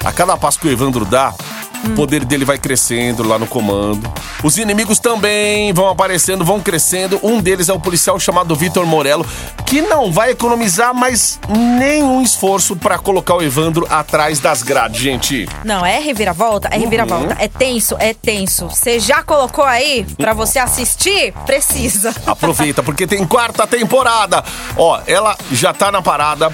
A 0.05 0.13
cada 0.13 0.37
passo 0.37 0.59
que 0.59 0.67
o 0.67 0.71
Evandro 0.71 1.05
dá, 1.05 1.33
o 1.87 1.95
poder 1.95 2.25
dele 2.25 2.45
vai 2.45 2.59
crescendo 2.59 3.23
lá 3.23 3.39
no 3.39 3.47
comando. 3.47 4.13
Os 4.43 4.59
inimigos 4.59 4.99
também 4.99 5.73
vão 5.73 5.89
aparecendo, 5.89 6.45
vão 6.45 6.61
crescendo. 6.61 7.19
Um 7.23 7.41
deles 7.41 7.69
é 7.69 7.73
o 7.73 7.81
policial 7.81 8.19
chamado 8.19 8.55
Vitor 8.55 8.85
Morello, 8.85 9.27
que 9.65 9.81
não 9.81 10.13
vai 10.13 10.31
economizar 10.31 10.95
mais 10.95 11.39
nenhum 11.49 12.23
esforço 12.23 12.77
pra 12.77 12.99
colocar 12.99 13.35
o 13.35 13.43
Evandro 13.43 13.87
atrás 13.89 14.41
das 14.41 14.63
grades, 14.63 15.01
gente. 15.01 15.49
Não, 15.65 15.85
é 15.85 15.99
reviravolta? 15.99 16.69
É 16.69 16.79
reviravolta. 16.79 17.35
Uhum. 17.35 17.41
É 17.41 17.49
tenso, 17.49 17.97
é 17.99 18.13
tenso. 18.13 18.69
Você 18.69 18.99
já 18.99 19.23
colocou 19.23 19.65
aí 19.65 20.05
pra 20.17 20.33
você 20.33 20.59
assistir? 20.59 21.33
Precisa. 21.45 22.15
Aproveita, 22.27 22.83
porque 22.83 23.07
tem 23.07 23.25
quarta 23.27 23.67
temporada. 23.67 24.45
Ó, 24.77 25.01
ela 25.07 25.37
já 25.53 25.73
tá 25.73 25.93
na 25.93 26.03
parada. 26.03 26.51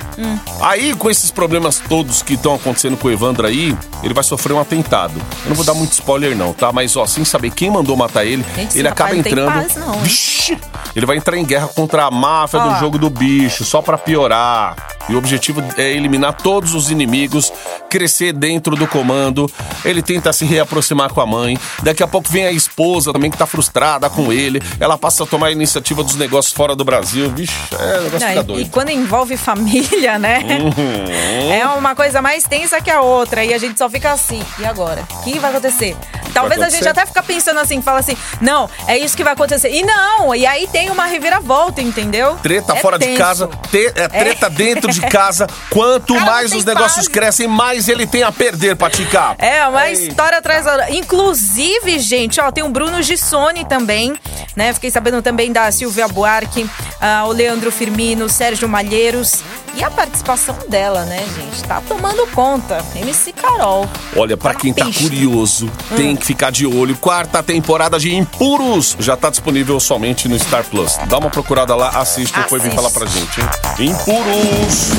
Aí, 0.61 0.95
com 0.95 1.11
esses 1.11 1.31
problemas 1.31 1.81
todos 1.89 2.23
que 2.23 2.35
estão 2.35 2.55
acontecendo 2.55 2.97
com 2.97 3.09
o 3.09 3.11
Evandro 3.11 3.47
aí, 3.47 3.77
ele 4.03 4.15
vai 4.15 4.25
sofrer 4.25 4.53
um 4.53 4.61
atentado. 4.61 5.22
Eu 5.45 5.49
não 5.51 5.57
vou 5.57 5.65
dar 5.65 5.75
muito 5.75 5.93
spoiler, 5.93 6.37
não, 6.37 6.53
tá? 6.53 6.73
Mas, 6.73 6.97
ó, 6.97 7.07
sem 7.07 7.25
saber 7.25 7.51
quem 7.51 7.71
mandou 7.71 7.97
matar 7.97 8.25
ele, 8.25 8.45
Gente, 8.55 8.79
ele 8.79 8.89
acaba 8.89 9.17
entrando. 9.17 9.53
paz, 9.53 9.77
não? 9.77 9.93
Vixe! 10.01 10.57
Ele 10.95 11.07
vai 11.07 11.17
entrar 11.17 11.37
em 11.37 11.45
guerra 11.45 11.69
contra 11.69 12.05
a 12.05 12.11
máfia 12.11 12.61
Ó. 12.61 12.69
do 12.69 12.79
jogo 12.81 12.99
do 12.99 13.09
bicho, 13.09 13.65
só 13.65 13.81
pra 13.81 13.97
piorar. 13.97 14.77
E 15.09 15.15
o 15.15 15.19
objetivo 15.19 15.63
é 15.77 15.91
eliminar 15.91 16.35
todos 16.35 16.75
os 16.75 16.91
inimigos, 16.91 17.53
crescer 17.91 18.33
dentro 18.33 18.77
do 18.77 18.87
comando. 18.87 19.51
Ele 19.85 20.01
tenta 20.03 20.33
se 20.33 20.45
reaproximar 20.45 21.11
com 21.13 21.21
a 21.21 21.27
mãe. 21.27 21.59
Daqui 21.83 22.03
a 22.03 22.07
pouco 22.07 22.29
vem 22.31 22.45
a 22.47 22.53
esposa 22.53 23.13
também, 23.13 23.31
que 23.31 23.37
tá 23.37 23.47
frustrada 23.47 24.09
com 24.11 24.33
ele. 24.33 24.63
Ela 24.79 24.97
passa 24.97 25.25
a 25.25 25.27
tomar 25.27 25.49
a 25.49 25.51
iniciativa 25.53 26.05
dos 26.05 26.15
negócios 26.15 26.55
fora 26.55 26.77
do 26.77 26.85
Brasil. 26.85 27.31
Vixe, 27.31 27.53
é, 27.73 27.99
o 27.99 28.03
negócio 28.03 28.21
Não, 28.21 28.29
fica 28.29 28.35
e, 28.35 28.39
e 28.39 28.43
doido. 28.43 28.71
quando 28.71 28.91
envolve 28.91 29.37
família, 29.37 30.19
né? 30.19 30.41
Uhum. 30.61 31.53
É 31.53 31.67
uma 31.67 31.95
coisa 31.97 32.23
mais 32.23 32.45
tensa 32.45 32.81
que 32.81 32.91
a 32.91 33.01
outra. 33.01 33.45
E 33.45 33.53
a 33.53 33.59
gente 33.59 33.79
só 33.79 33.89
fica 33.91 34.13
assim. 34.13 34.43
E 34.59 34.65
agora? 34.65 35.02
Aqui 35.03 35.39
vai 35.39 35.51
acontecer. 35.51 35.97
Talvez 36.35 36.61
a 36.63 36.69
gente 36.69 36.89
até 36.89 37.05
fica 37.07 37.23
pensando 37.23 37.61
assim, 37.61 37.81
fala 37.83 38.01
assim, 38.01 38.17
não, 38.41 38.69
é 38.87 38.99
isso 38.99 39.17
que 39.17 39.25
vai 39.25 39.33
acontecer. 39.33 39.71
E 39.71 39.83
não, 39.83 40.35
e 40.35 40.47
aí 40.47 40.67
tem 40.67 40.91
uma 40.91 41.07
reviravolta, 41.07 41.81
entendeu? 41.81 42.37
Treta 42.43 42.75
É 42.75 42.81
fora 42.81 42.99
de 42.99 43.07
tenso. 43.07 43.19
casa, 43.19 43.47
te- 43.71 43.93
é 43.95 44.09
treta 44.09 44.49
dentro 44.51 44.91
de 44.93 45.01
casa. 45.03 45.47
Quanto 45.71 46.15
mais 46.21 46.53
os 46.53 46.65
negócios 46.65 47.07
paz. 47.07 47.09
crescem, 47.09 47.47
mais 47.49 47.89
ele 47.89 48.07
tem 48.07 48.23
a 48.23 48.33
perder, 48.33 48.77
Patica. 48.77 49.35
É, 49.39 49.67
uma 49.67 49.89
Ei. 49.89 49.93
história 49.95 50.39
atrás 50.39 50.65
da. 50.65 50.91
Inclusive, 50.91 51.99
gente, 51.99 52.41
ó, 52.41 52.51
tem 52.51 52.65
o 52.65 52.69
Bruno 52.69 53.03
Gissoni 53.03 53.65
também, 53.65 54.15
né? 54.57 54.73
Fiquei 54.73 54.91
sabendo 54.91 55.23
também 55.23 55.53
da 55.53 55.71
Silvia 55.71 56.09
Buarque, 56.09 56.69
ah, 57.01 57.25
o 57.27 57.33
Leandro 57.33 57.71
Firmino, 57.71 58.25
o 58.25 58.29
Sérgio 58.29 58.69
Malheiros. 58.69 59.41
E 59.75 59.83
a 59.83 59.91
participação 59.91 60.55
dela, 60.69 61.07
né, 61.07 61.25
gente? 61.35 61.65
Tá 61.65 61.81
tomando 61.89 62.27
conta. 62.35 62.85
MC 62.95 63.33
Carol. 63.33 63.89
Olha, 64.15 64.37
pra 64.37 64.53
Tá 64.53 64.61
quem 64.61 64.75
tá 64.75 64.85
curioso, 64.85 65.71
tem 65.97 66.15
que 66.23 66.27
ficar 66.27 66.51
de 66.51 66.65
olho. 66.65 66.97
Quarta 66.97 67.43
temporada 67.43 67.99
de 67.99 68.15
Impuros 68.15 68.97
já 68.99 69.17
tá 69.17 69.29
disponível 69.29 69.79
somente 69.81 70.29
no 70.29 70.39
Star 70.39 70.65
Plus. 70.65 70.97
Dá 71.09 71.19
uma 71.19 71.29
procurada 71.29 71.75
lá, 71.75 71.89
assiste, 72.01 72.33
depois 72.35 72.63
vem 72.63 72.71
falar 72.71 72.91
pra 72.91 73.05
gente, 73.07 73.41
hein? 73.41 73.91
Impuros! 73.91 74.93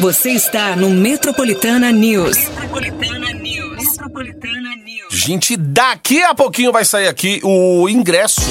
Você 0.00 0.30
está 0.30 0.76
no 0.76 0.90
Metropolitana 0.90 1.90
News. 1.90 2.36
Gente, 5.10 5.56
daqui 5.56 6.22
a 6.22 6.34
pouquinho 6.34 6.70
vai 6.70 6.84
sair 6.84 7.08
aqui 7.08 7.40
o 7.42 7.88
ingresso. 7.88 8.42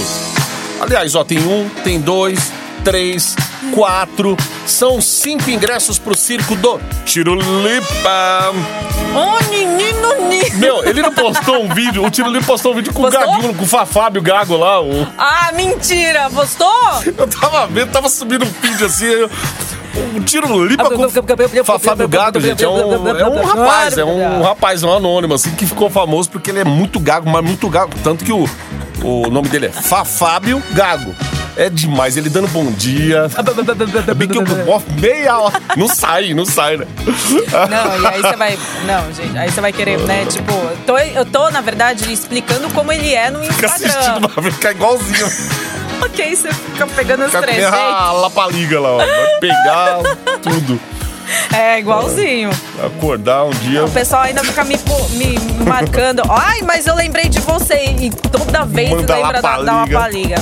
Aliás, 0.82 1.15
ó, 1.15 1.23
tem 1.23 1.38
um, 1.39 1.69
tem 1.84 2.02
dois, 2.02 2.52
três, 2.84 3.36
quatro. 3.73 4.36
São 4.65 5.02
cinco 5.02 5.49
ingressos 5.49 5.97
pro 5.99 6.15
circo 6.17 6.56
do 6.56 6.80
Tirulipa. 7.06 8.54
Ô, 9.15 9.49
menino, 9.49 10.28
menino. 10.30 10.58
Meu, 10.58 10.84
ele 10.86 11.02
não 11.02 11.13
postou 11.13 11.63
um 11.63 11.69
vídeo, 11.73 12.04
o 12.06 12.10
Tirulipa 12.10 12.45
postou 12.45 12.71
um 12.71 12.76
vídeo 12.76 12.93
com 12.93 13.04
Postou? 13.04 13.21
o 13.21 13.26
Gaguinho, 13.32 13.54
com 13.54 13.63
o 13.63 13.67
Fá- 13.67 13.86
Fábio 13.86 14.21
Gago 14.21 14.58
lá. 14.58 14.82
O... 14.82 15.08
Ah, 15.17 15.52
mentira. 15.54 16.30
Postou? 16.30 16.67
Eu 17.06 17.28
tava 17.28 17.67
vendo, 17.67 17.91
tava 17.91 18.10
subindo 18.10 18.45
um 18.45 18.49
vídeo 18.67 18.86
assim. 18.86 19.06
eu- 19.06 19.30
O 20.15 20.21
Tirulipa 20.21 20.89
com 20.89 21.08
Fá- 21.63 21.78
Fábio 21.80 22.08
Gago, 22.08 22.39
gente, 22.39 22.63
é 22.63 22.67
um, 22.69 22.93
é 22.93 23.28
um 23.30 23.43
rapaz, 23.45 23.97
é 23.97 24.04
um 24.06 24.41
rapaz, 24.41 24.84
um 24.84 24.91
anônimo, 24.91 25.34
assim, 25.36 25.52
que 25.52 25.65
ficou 25.67 25.89
famoso 25.89 26.30
porque 26.32 26.49
ele 26.49 26.60
é 26.60 26.63
muito 26.65 26.99
gago, 26.99 27.30
mas 27.30 27.43
muito 27.43 27.69
gago. 27.69 27.91
Tanto 28.04 28.23
que 28.26 28.32
o, 28.32 28.49
o 29.04 29.30
nome 29.30 29.47
dele 29.49 29.67
é 29.67 29.69
Fá 29.69 30.04
Fábio 30.04 30.62
Gago. 30.71 31.13
É 31.56 31.70
demais, 31.70 32.18
ele 32.18 32.30
dando 32.30 32.48
bom 32.48 32.72
dia. 32.72 33.28
É 34.08 34.13
bem 34.13 34.28
que 34.28 34.38
eu, 34.38 34.44
ó, 34.68 34.82
meia 35.00 35.38
hora. 35.39 35.62
Não 35.78 35.88
sai, 35.88 36.34
não 36.34 36.46
sai, 36.46 36.78
né? 36.78 36.88
Não, 37.70 38.02
e 38.02 38.08
aí 38.08 38.22
você 38.22 38.36
vai. 38.36 38.60
Não, 38.86 39.13
gente, 39.13 39.38
aí 39.38 39.52
você 39.52 39.62
vai 39.62 39.72
querer, 39.72 40.00
né? 40.00 40.26
Tipo, 40.26 40.52
eu 40.52 40.78
tô, 40.86 40.98
eu 40.98 41.26
tô, 41.26 41.52
na 41.52 41.62
verdade, 41.62 42.12
explicando 42.12 42.70
como 42.74 42.92
ele 42.92 43.13
é 43.13 43.30
no 43.30 43.44
Fica 43.44 43.68
assistindo, 43.68 43.98
Instagram. 43.98 44.30
vai 44.42 44.52
ficar 44.52 44.72
igualzinho. 44.72 45.28
Ok, 46.04 46.36
você 46.36 46.52
fica 46.52 46.86
pegando 46.88 47.24
os 47.24 47.32
três. 47.32 47.63
a 47.63 48.12
lapaliga 48.12 48.78
lá, 48.78 48.92
ó. 48.92 48.98
Vai 48.98 49.39
pegar 49.39 50.00
tudo. 50.42 50.78
É, 51.54 51.80
igualzinho. 51.80 52.50
Acordar 52.84 53.46
um 53.46 53.52
dia. 53.52 53.86
O 53.86 53.89
pessoal 53.89 54.24
ainda 54.24 54.44
fica 54.44 54.66
me, 54.66 54.78
me 55.12 55.66
marcando. 55.66 56.22
Ai, 56.30 56.62
mas 56.63 56.88
eu 56.88 56.96
lembrei 56.96 57.30
de 57.30 57.39
você. 57.39 57.96
E 58.00 58.10
toda 58.10 58.66
vez 58.66 58.89
Manda 58.89 59.16
lembra 59.16 59.42
da, 59.42 59.62
da 59.62 59.74
lapaliga. 59.86 60.36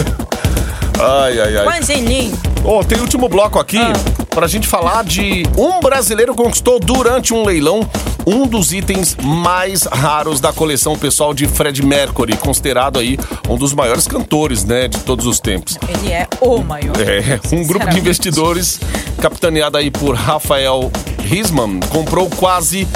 Ai, 1.01 1.39
ai, 1.39 1.57
ai. 1.57 1.65
Mangelinho. 1.65 2.37
Ó, 2.63 2.83
tem 2.83 2.99
último 2.99 3.27
bloco 3.27 3.57
aqui 3.59 3.77
Ah. 3.79 3.93
pra 4.29 4.47
gente 4.47 4.67
falar 4.67 5.03
de 5.03 5.43
um 5.57 5.79
brasileiro 5.79 6.35
conquistou 6.35 6.79
durante 6.79 7.33
um 7.33 7.43
leilão 7.43 7.81
um 8.25 8.45
dos 8.45 8.71
itens 8.71 9.17
mais 9.23 9.83
raros 9.83 10.39
da 10.39 10.53
coleção 10.53 10.95
pessoal 10.95 11.33
de 11.33 11.47
Fred 11.47 11.83
Mercury, 11.83 12.37
considerado 12.37 12.99
aí 12.99 13.17
um 13.49 13.57
dos 13.57 13.73
maiores 13.73 14.05
cantores, 14.07 14.63
né, 14.63 14.87
de 14.87 14.99
todos 14.99 15.25
os 15.25 15.39
tempos. 15.39 15.75
Ele 15.89 16.11
é 16.11 16.27
o 16.39 16.59
maior. 16.59 16.93
É, 16.99 17.39
um 17.55 17.65
grupo 17.65 17.89
de 17.89 17.97
investidores, 17.97 18.79
capitaneado 19.19 19.75
aí 19.77 19.89
por 19.89 20.13
Rafael 20.13 20.91
Risman, 21.23 21.79
comprou 21.89 22.29
quase 22.29 22.87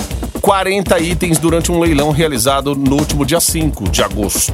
40 0.41 0.99
itens 0.99 1.39
durante 1.39 1.71
um 1.71 1.79
leilão 1.79 2.11
realizado 2.11 2.75
no 2.75 2.97
último 2.97 3.25
dia 3.25 3.39
5 3.39 3.89
de 3.89 4.03
agosto. 4.03 4.53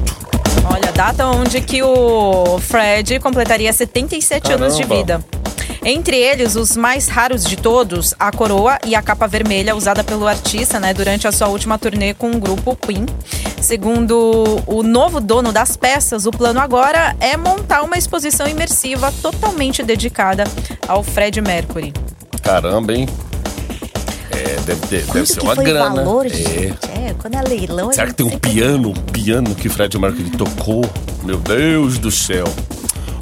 Olha, 0.64 0.92
data 0.92 1.26
onde 1.26 1.60
que 1.60 1.82
o 1.82 2.58
Fred 2.60 3.18
completaria 3.20 3.72
77 3.72 4.52
anos 4.52 4.76
de 4.76 4.82
Caramba. 4.82 4.96
vida. 4.96 5.24
Entre 5.84 6.16
eles, 6.16 6.54
os 6.54 6.76
mais 6.76 7.08
raros 7.08 7.42
de 7.44 7.56
todos, 7.56 8.14
a 8.16 8.30
coroa 8.30 8.78
e 8.86 8.94
a 8.94 9.02
capa 9.02 9.26
vermelha 9.26 9.74
usada 9.74 10.04
pelo 10.04 10.28
artista 10.28 10.78
né, 10.78 10.94
durante 10.94 11.26
a 11.26 11.32
sua 11.32 11.48
última 11.48 11.76
turnê 11.76 12.14
com 12.14 12.30
o 12.30 12.38
grupo 12.38 12.76
Queen. 12.76 13.04
Segundo 13.60 14.62
o 14.64 14.84
novo 14.84 15.20
dono 15.20 15.52
das 15.52 15.76
peças, 15.76 16.24
o 16.24 16.30
plano 16.30 16.60
agora 16.60 17.16
é 17.18 17.36
montar 17.36 17.82
uma 17.82 17.98
exposição 17.98 18.46
imersiva 18.46 19.12
totalmente 19.20 19.82
dedicada 19.82 20.44
ao 20.86 21.02
Fred 21.02 21.40
Mercury. 21.40 21.92
Caramba, 22.42 22.92
hein? 22.92 23.08
É, 24.62 24.64
deve, 24.64 24.86
deve 24.86 25.06
Quanto 25.06 25.26
ser 25.26 25.40
que 25.40 25.46
uma 25.46 25.54
grana. 25.56 26.02
valor, 26.04 26.26
é. 26.26 27.08
É, 27.08 27.14
quando 27.18 27.34
é 27.34 27.42
leilão... 27.42 27.92
Será 27.92 28.04
a 28.04 28.06
que 28.08 28.14
tem 28.14 28.26
um 28.26 28.38
piano, 28.38 28.90
um 28.90 28.92
piano 29.12 29.54
que 29.54 29.68
Fred 29.68 29.98
Mercury 29.98 30.30
tocou? 30.30 30.84
Meu 31.24 31.38
Deus 31.38 31.98
do 31.98 32.10
céu. 32.10 32.44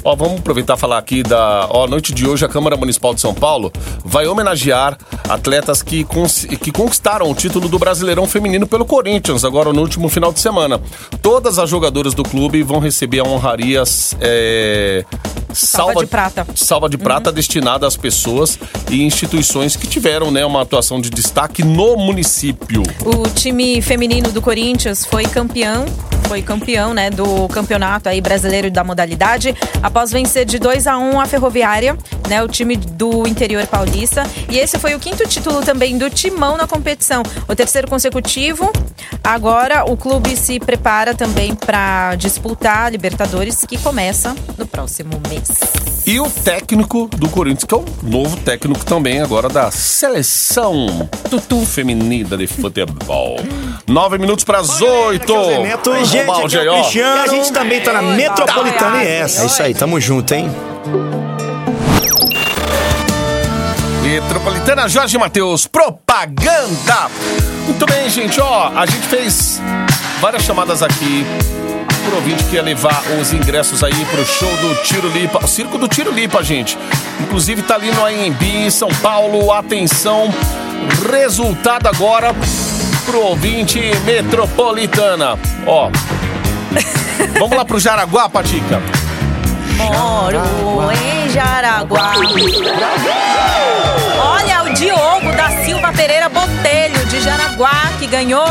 Ó, 0.03 0.15
vamos 0.15 0.39
aproveitar 0.39 0.75
e 0.75 0.79
falar 0.79 0.97
aqui 0.97 1.21
da 1.21 1.67
ó, 1.69 1.85
noite 1.85 2.11
de 2.11 2.27
hoje 2.27 2.43
a 2.43 2.47
Câmara 2.49 2.75
Municipal 2.75 3.13
de 3.13 3.21
São 3.21 3.35
Paulo 3.35 3.71
vai 4.03 4.25
homenagear 4.25 4.97
atletas 5.29 5.83
que, 5.83 6.03
cons- 6.03 6.45
que 6.59 6.71
conquistaram 6.71 7.29
o 7.29 7.35
título 7.35 7.69
do 7.69 7.77
Brasileirão 7.77 8.25
Feminino 8.25 8.65
pelo 8.65 8.83
Corinthians, 8.83 9.45
agora 9.45 9.71
no 9.71 9.79
último 9.79 10.09
final 10.09 10.33
de 10.33 10.39
semana. 10.39 10.81
Todas 11.21 11.59
as 11.59 11.69
jogadoras 11.69 12.15
do 12.15 12.23
clube 12.23 12.63
vão 12.63 12.79
receber 12.79 13.19
a 13.19 13.23
honraria 13.23 13.83
é, 14.19 15.05
Salva 15.53 16.01
de 16.01 16.07
prata. 16.07 16.47
salva 16.55 16.89
de 16.89 16.97
prata 16.97 17.31
destinada 17.31 17.87
às 17.87 17.95
pessoas 17.95 18.57
e 18.89 19.03
instituições 19.03 19.75
que 19.75 19.87
tiveram 19.87 20.31
né, 20.31 20.45
uma 20.45 20.61
atuação 20.61 20.99
de 20.99 21.09
destaque 21.09 21.63
no 21.63 21.95
município. 21.97 22.83
O 23.05 23.29
time 23.29 23.81
feminino 23.81 24.31
do 24.31 24.41
Corinthians 24.41 25.05
foi 25.05 25.23
campeão, 25.23 25.85
foi 26.27 26.41
campeão, 26.41 26.93
né, 26.93 27.09
do 27.09 27.47
campeonato 27.49 28.07
aí 28.07 28.21
brasileiro 28.21 28.71
da 28.71 28.83
modalidade, 28.83 29.55
após 29.83 30.11
vencer 30.11 30.45
de 30.45 30.59
2 30.59 30.87
a 30.87 30.97
1 30.97 31.19
a 31.19 31.25
Ferroviária, 31.25 31.97
né, 32.29 32.41
o 32.41 32.47
time 32.47 32.77
do 32.77 33.27
interior 33.27 33.65
paulista, 33.67 34.23
e 34.49 34.57
esse 34.57 34.79
foi 34.79 34.95
o 34.95 34.99
quinto 34.99 35.27
título 35.27 35.61
também 35.61 35.97
do 35.97 36.09
Timão 36.09 36.55
na 36.55 36.67
competição, 36.67 37.23
o 37.47 37.55
terceiro 37.55 37.87
consecutivo. 37.87 38.71
Agora 39.23 39.83
o 39.91 39.97
clube 39.97 40.35
se 40.35 40.59
prepara 40.59 41.13
também 41.13 41.53
para 41.53 42.15
disputar 42.15 42.85
a 42.85 42.89
Libertadores 42.89 43.65
que 43.65 43.77
começa 43.77 44.35
no 44.57 44.65
próximo 44.65 45.21
mês. 45.29 45.40
E 46.05 46.19
o 46.19 46.29
técnico 46.29 47.07
do 47.15 47.29
Corinthians, 47.29 47.63
que 47.63 47.73
é 47.73 47.77
o 47.77 47.85
novo 48.03 48.35
técnico 48.37 48.83
também 48.83 49.21
agora 49.21 49.47
da 49.47 49.69
seleção 49.69 51.07
Tutu 51.29 51.65
Feminina 51.65 52.35
de 52.35 52.47
Futebol. 52.47 53.39
Nove 53.87 54.17
minutos 54.17 54.43
para 54.43 54.59
as 54.59 54.81
oito. 54.81 55.33
Gente, 56.03 56.29
aqui 56.29 56.57
é 56.57 56.69
o 56.69 56.73
ó. 56.73 56.81
Cristiano. 56.81 57.17
E 57.17 57.19
a 57.19 57.27
gente 57.27 57.53
também 57.53 57.81
tá 57.81 57.93
na 57.93 58.01
Metropolitana 58.01 59.03
IS. 59.03 59.39
É 59.39 59.45
isso 59.45 59.63
aí, 59.63 59.73
tamo 59.73 60.01
junto, 60.01 60.33
hein? 60.33 60.49
Metropolitana 64.03 64.89
Jorge 64.89 65.17
Matheus, 65.17 65.67
propaganda. 65.67 67.09
Muito 67.65 67.85
bem, 67.85 68.09
gente, 68.09 68.41
ó, 68.41 68.71
a 68.75 68.85
gente 68.85 69.07
fez 69.07 69.61
várias 70.19 70.43
chamadas 70.43 70.81
aqui 70.81 71.25
pro 72.01 72.15
ouvinte 72.15 72.43
que 72.45 72.55
ia 72.55 72.61
levar 72.61 73.03
os 73.19 73.33
ingressos 73.33 73.83
aí 73.83 74.05
pro 74.05 74.25
show 74.25 74.51
do 74.57 74.75
Tiro 74.83 75.09
Lipa, 75.09 75.43
o 75.43 75.47
circo 75.47 75.77
do 75.77 75.87
Tiro 75.87 76.11
Lipa, 76.11 76.43
gente. 76.43 76.77
Inclusive 77.19 77.61
tá 77.61 77.75
ali 77.75 77.91
no 77.91 78.05
AMB, 78.05 78.71
São 78.71 78.89
Paulo, 79.01 79.51
atenção, 79.51 80.33
resultado 81.11 81.87
agora 81.87 82.33
pro 83.05 83.21
ouvinte 83.21 83.79
metropolitana. 84.05 85.37
Ó, 85.65 85.89
vamos 87.39 87.57
lá 87.57 87.65
pro 87.65 87.79
Jaraguá, 87.79 88.29
Patica. 88.29 88.81
Moro 89.77 90.41
em 90.91 91.29
Jaraguá. 91.29 92.13
Olha 94.23 94.63
o 94.63 94.73
Diogo 94.73 95.31
da 95.35 95.63
Silva 95.63 95.91
Pereira 95.93 96.29
Botelho 96.29 97.05
de 97.05 97.21
Jaraguá 97.21 97.91
que 97.99 98.07
ganhou 98.07 98.45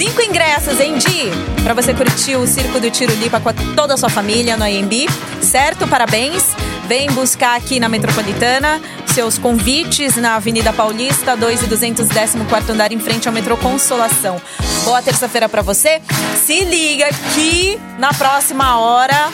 cinco 0.00 0.22
ingressos, 0.22 0.80
hein, 0.80 0.96
Di? 0.96 1.30
Pra 1.62 1.74
você 1.74 1.92
curtir 1.92 2.34
o 2.34 2.46
Circo 2.46 2.80
do 2.80 2.90
Tiro 2.90 3.12
Lipa 3.16 3.38
com 3.38 3.52
toda 3.74 3.92
a 3.92 3.96
sua 3.98 4.08
família 4.08 4.56
no 4.56 4.64
AMB, 4.64 5.06
certo? 5.42 5.86
Parabéns. 5.86 6.42
Vem 6.88 7.10
buscar 7.10 7.54
aqui 7.54 7.78
na 7.78 7.86
Metropolitana 7.86 8.80
seus 9.12 9.36
convites 9.36 10.16
na 10.16 10.36
Avenida 10.36 10.72
Paulista, 10.72 11.36
2 11.36 11.64
e 11.64 11.66
214 11.66 12.72
andar 12.72 12.92
em 12.92 12.98
frente 12.98 13.28
ao 13.28 13.34
metrô 13.34 13.58
Consolação. 13.58 14.40
Boa 14.84 15.02
terça-feira 15.02 15.50
pra 15.50 15.60
você. 15.60 16.00
Se 16.34 16.64
liga 16.64 17.06
que 17.34 17.78
na 17.98 18.14
próxima 18.14 18.78
hora. 18.78 19.28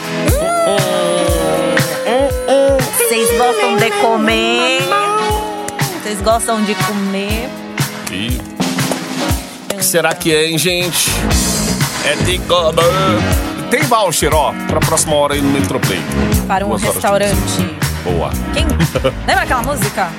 Vocês 2.99 3.39
gostam 3.39 3.77
de 3.77 3.91
comer? 4.01 4.83
Vocês 6.03 6.21
gostam 6.23 6.65
de 6.65 6.75
comer? 6.75 7.66
Será 9.97 10.15
que 10.15 10.31
é, 10.31 10.51
hein, 10.51 10.59
gente? 10.59 11.09
É 12.05 12.15
de 12.17 12.39
comer. 12.41 13.71
Tem 13.71 13.81
voucher, 13.85 14.35
ó, 14.35 14.53
pra 14.69 14.79
próxima 14.79 15.17
hora 15.17 15.33
aí 15.33 15.41
no 15.41 15.49
Metroplay. 15.49 15.99
Para 16.47 16.67
um 16.67 16.69
Duas 16.69 16.83
restaurante. 16.83 17.35
Boa. 18.05 18.29
Quem? 18.53 18.67
Lembra 19.27 19.45
aquela 19.45 19.63
música? 19.63 20.13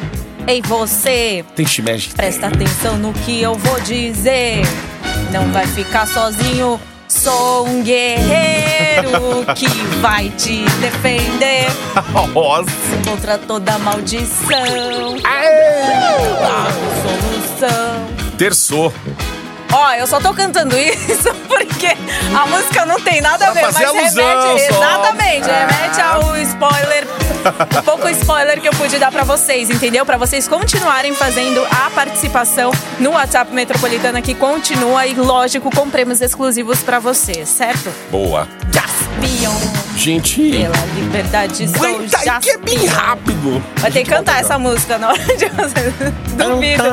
Ei, 0.48 0.64
você, 0.64 1.46
Tem 1.56 1.64
shimeji. 1.68 2.10
presta 2.10 2.48
atenção 2.48 2.98
no 2.98 3.14
que 3.14 3.40
eu 3.40 3.54
vou 3.54 3.80
dizer. 3.82 4.64
Não 5.32 5.52
vai 5.52 5.68
ficar 5.68 6.08
sozinho. 6.08 6.82
Sou 7.08 7.68
um 7.68 7.84
guerreiro 7.84 9.46
que 9.56 9.68
vai 10.02 10.30
te 10.30 10.66
defender 10.82 11.68
Nossa. 12.34 12.72
contra 13.06 13.38
toda 13.38 13.78
maldição. 13.78 15.20
Dá 16.42 16.68
solução. 17.04 18.08
Terçou. 18.40 18.92
Ó, 19.72 19.94
eu 19.94 20.08
só 20.08 20.20
tô 20.20 20.34
cantando 20.34 20.78
isso 20.80 21.34
porque 21.48 21.88
a 22.36 22.46
música 22.48 22.86
não 22.86 23.00
tem 23.00 23.22
nada 23.22 23.48
a 23.48 23.52
ver, 23.52 23.62
mas 23.62 23.76
alusão 23.76 24.26
remete. 24.50 24.74
só. 24.74 24.78
Exatamente, 24.84 25.50
Ah. 25.50 25.68
remete 25.68 26.02
ao 26.02 26.38
spoiler. 26.38 27.08
Um 27.80 27.82
pouco 27.84 28.10
spoiler 28.10 28.60
que 28.60 28.68
eu 28.68 28.74
pude 28.74 28.98
dar 28.98 29.12
pra 29.12 29.24
vocês, 29.24 29.70
entendeu? 29.70 30.06
Pra 30.06 30.18
vocês 30.18 30.48
continuarem 30.48 31.14
fazendo 31.14 31.66
a 31.66 31.90
participação 31.92 32.72
no 33.00 33.12
WhatsApp 33.12 33.54
Metropolitana 33.54 34.22
que 34.22 34.34
continua 34.34 35.06
e, 35.06 35.14
lógico, 35.14 35.70
com 35.74 35.90
prêmios 35.90 36.20
exclusivos 36.22 36.80
pra 36.80 37.00
vocês, 37.00 37.48
certo? 37.48 37.94
Boa. 38.12 38.48
Jaspion, 38.72 39.54
Gente. 39.96 40.52
pela 40.52 40.76
liberdade 40.96 41.68
sou 41.70 41.86
aí 41.86 42.08
que 42.42 42.50
é 42.50 42.58
bem 42.58 42.80
Jaspion. 42.80 42.94
rápido. 43.00 43.64
Vai 43.78 43.92
ter 43.92 44.04
que 44.04 44.10
cantar 44.10 44.42
essa 44.42 44.58
música 44.60 44.98
na 44.98 45.10
hora 45.10 45.24
de 45.38 45.46
você. 45.48 45.94
Duvido. 46.36 46.84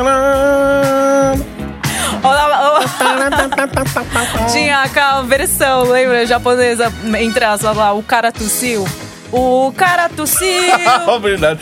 Tinha 4.53 4.83
aquela 4.83 5.23
versão, 5.23 5.85
lembra? 5.85 6.27
Japonesa, 6.27 6.93
entre 7.19 7.45
as 7.45 7.63
lá, 7.63 7.93
o 7.93 8.03
cara 8.03 8.33
tossiu. 8.33 8.87
O 9.33 9.73
cara 9.77 10.09
tossiu. 10.09 10.63
Verdade. 11.21 11.61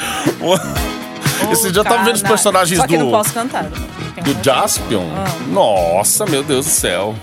Esse 1.51 1.73
dia 1.73 1.81
eu 1.81 1.85
tava 1.85 2.05
vendo 2.05 2.17
os 2.17 2.23
personagens 2.23 2.79
Só 2.79 2.87
que 2.87 2.97
do, 2.97 3.05
não 3.05 3.11
posso 3.11 3.33
cantar. 3.33 3.65
do 3.65 4.45
Jaspion. 4.45 5.05
Ah. 5.17 5.25
Nossa, 5.49 6.25
meu 6.27 6.43
Deus 6.43 6.67
do 6.67 6.71
céu. 6.71 7.15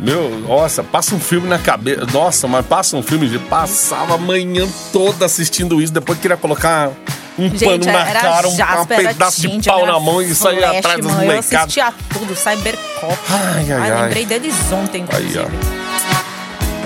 Meu, 0.00 0.30
nossa, 0.40 0.82
passa 0.82 1.14
um 1.14 1.20
filme 1.20 1.46
na 1.46 1.58
cabeça. 1.58 2.04
Nossa, 2.12 2.48
mas 2.48 2.66
passa 2.66 2.96
um 2.96 3.02
filme. 3.02 3.38
Passava 3.38 4.16
a 4.16 4.18
manhã 4.18 4.66
toda 4.92 5.24
assistindo 5.24 5.80
isso. 5.80 5.92
Depois 5.92 6.18
queria 6.18 6.36
colocar 6.36 6.90
um 7.38 7.48
Gente, 7.50 7.64
pano 7.64 7.84
na 7.86 8.04
cara, 8.12 8.48
um, 8.48 8.56
Jasper, 8.56 9.00
um 9.00 9.04
pedaço 9.04 9.40
de 9.40 9.62
pau 9.68 9.86
na 9.86 9.98
mão 9.98 10.20
e 10.20 10.34
sair 10.34 10.62
atrás 10.64 10.98
dos 11.00 11.06
mano. 11.10 11.22
Eu 11.22 11.26
molecados. 11.26 11.54
assistia 11.78 11.92
tudo, 12.12 12.36
Cybercop. 12.36 13.18
Ai, 13.30 13.72
ai, 13.72 13.90
ai. 13.90 14.02
lembrei 14.02 14.26
deles 14.26 14.54
ontem, 14.72 15.04
Aí, 15.10 15.24
inclusive. 15.26 15.38
ó. 15.40 15.92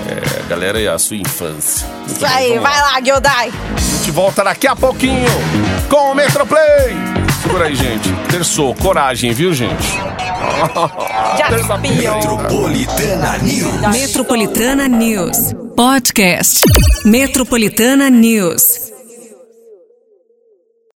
É, 0.09 0.49
galera, 0.49 0.79
e 0.79 0.87
a 0.87 0.97
sua 0.97 1.17
infância. 1.17 1.85
Muito 1.87 2.11
Isso 2.11 2.19
bem, 2.21 2.29
aí, 2.53 2.59
vai 2.59 2.79
lá, 2.81 2.99
Gyodai. 3.01 3.51
A 3.75 3.79
gente 3.97 4.11
volta 4.11 4.41
daqui 4.43 4.65
a 4.67 4.75
pouquinho 4.75 5.29
com 5.89 6.11
o 6.11 6.15
Metroplay. 6.15 6.95
Segura 7.41 7.65
aí, 7.65 7.75
gente. 7.75 8.09
Terçou, 8.29 8.73
coragem, 8.75 9.33
viu, 9.33 9.53
gente? 9.53 9.85
Metropolitana 11.97 13.37
News. 13.39 13.81
Metropolitana 13.91 14.87
News. 14.87 15.37
Podcast. 15.75 16.61
Metropolitana 17.05 18.09
News. 18.09 18.86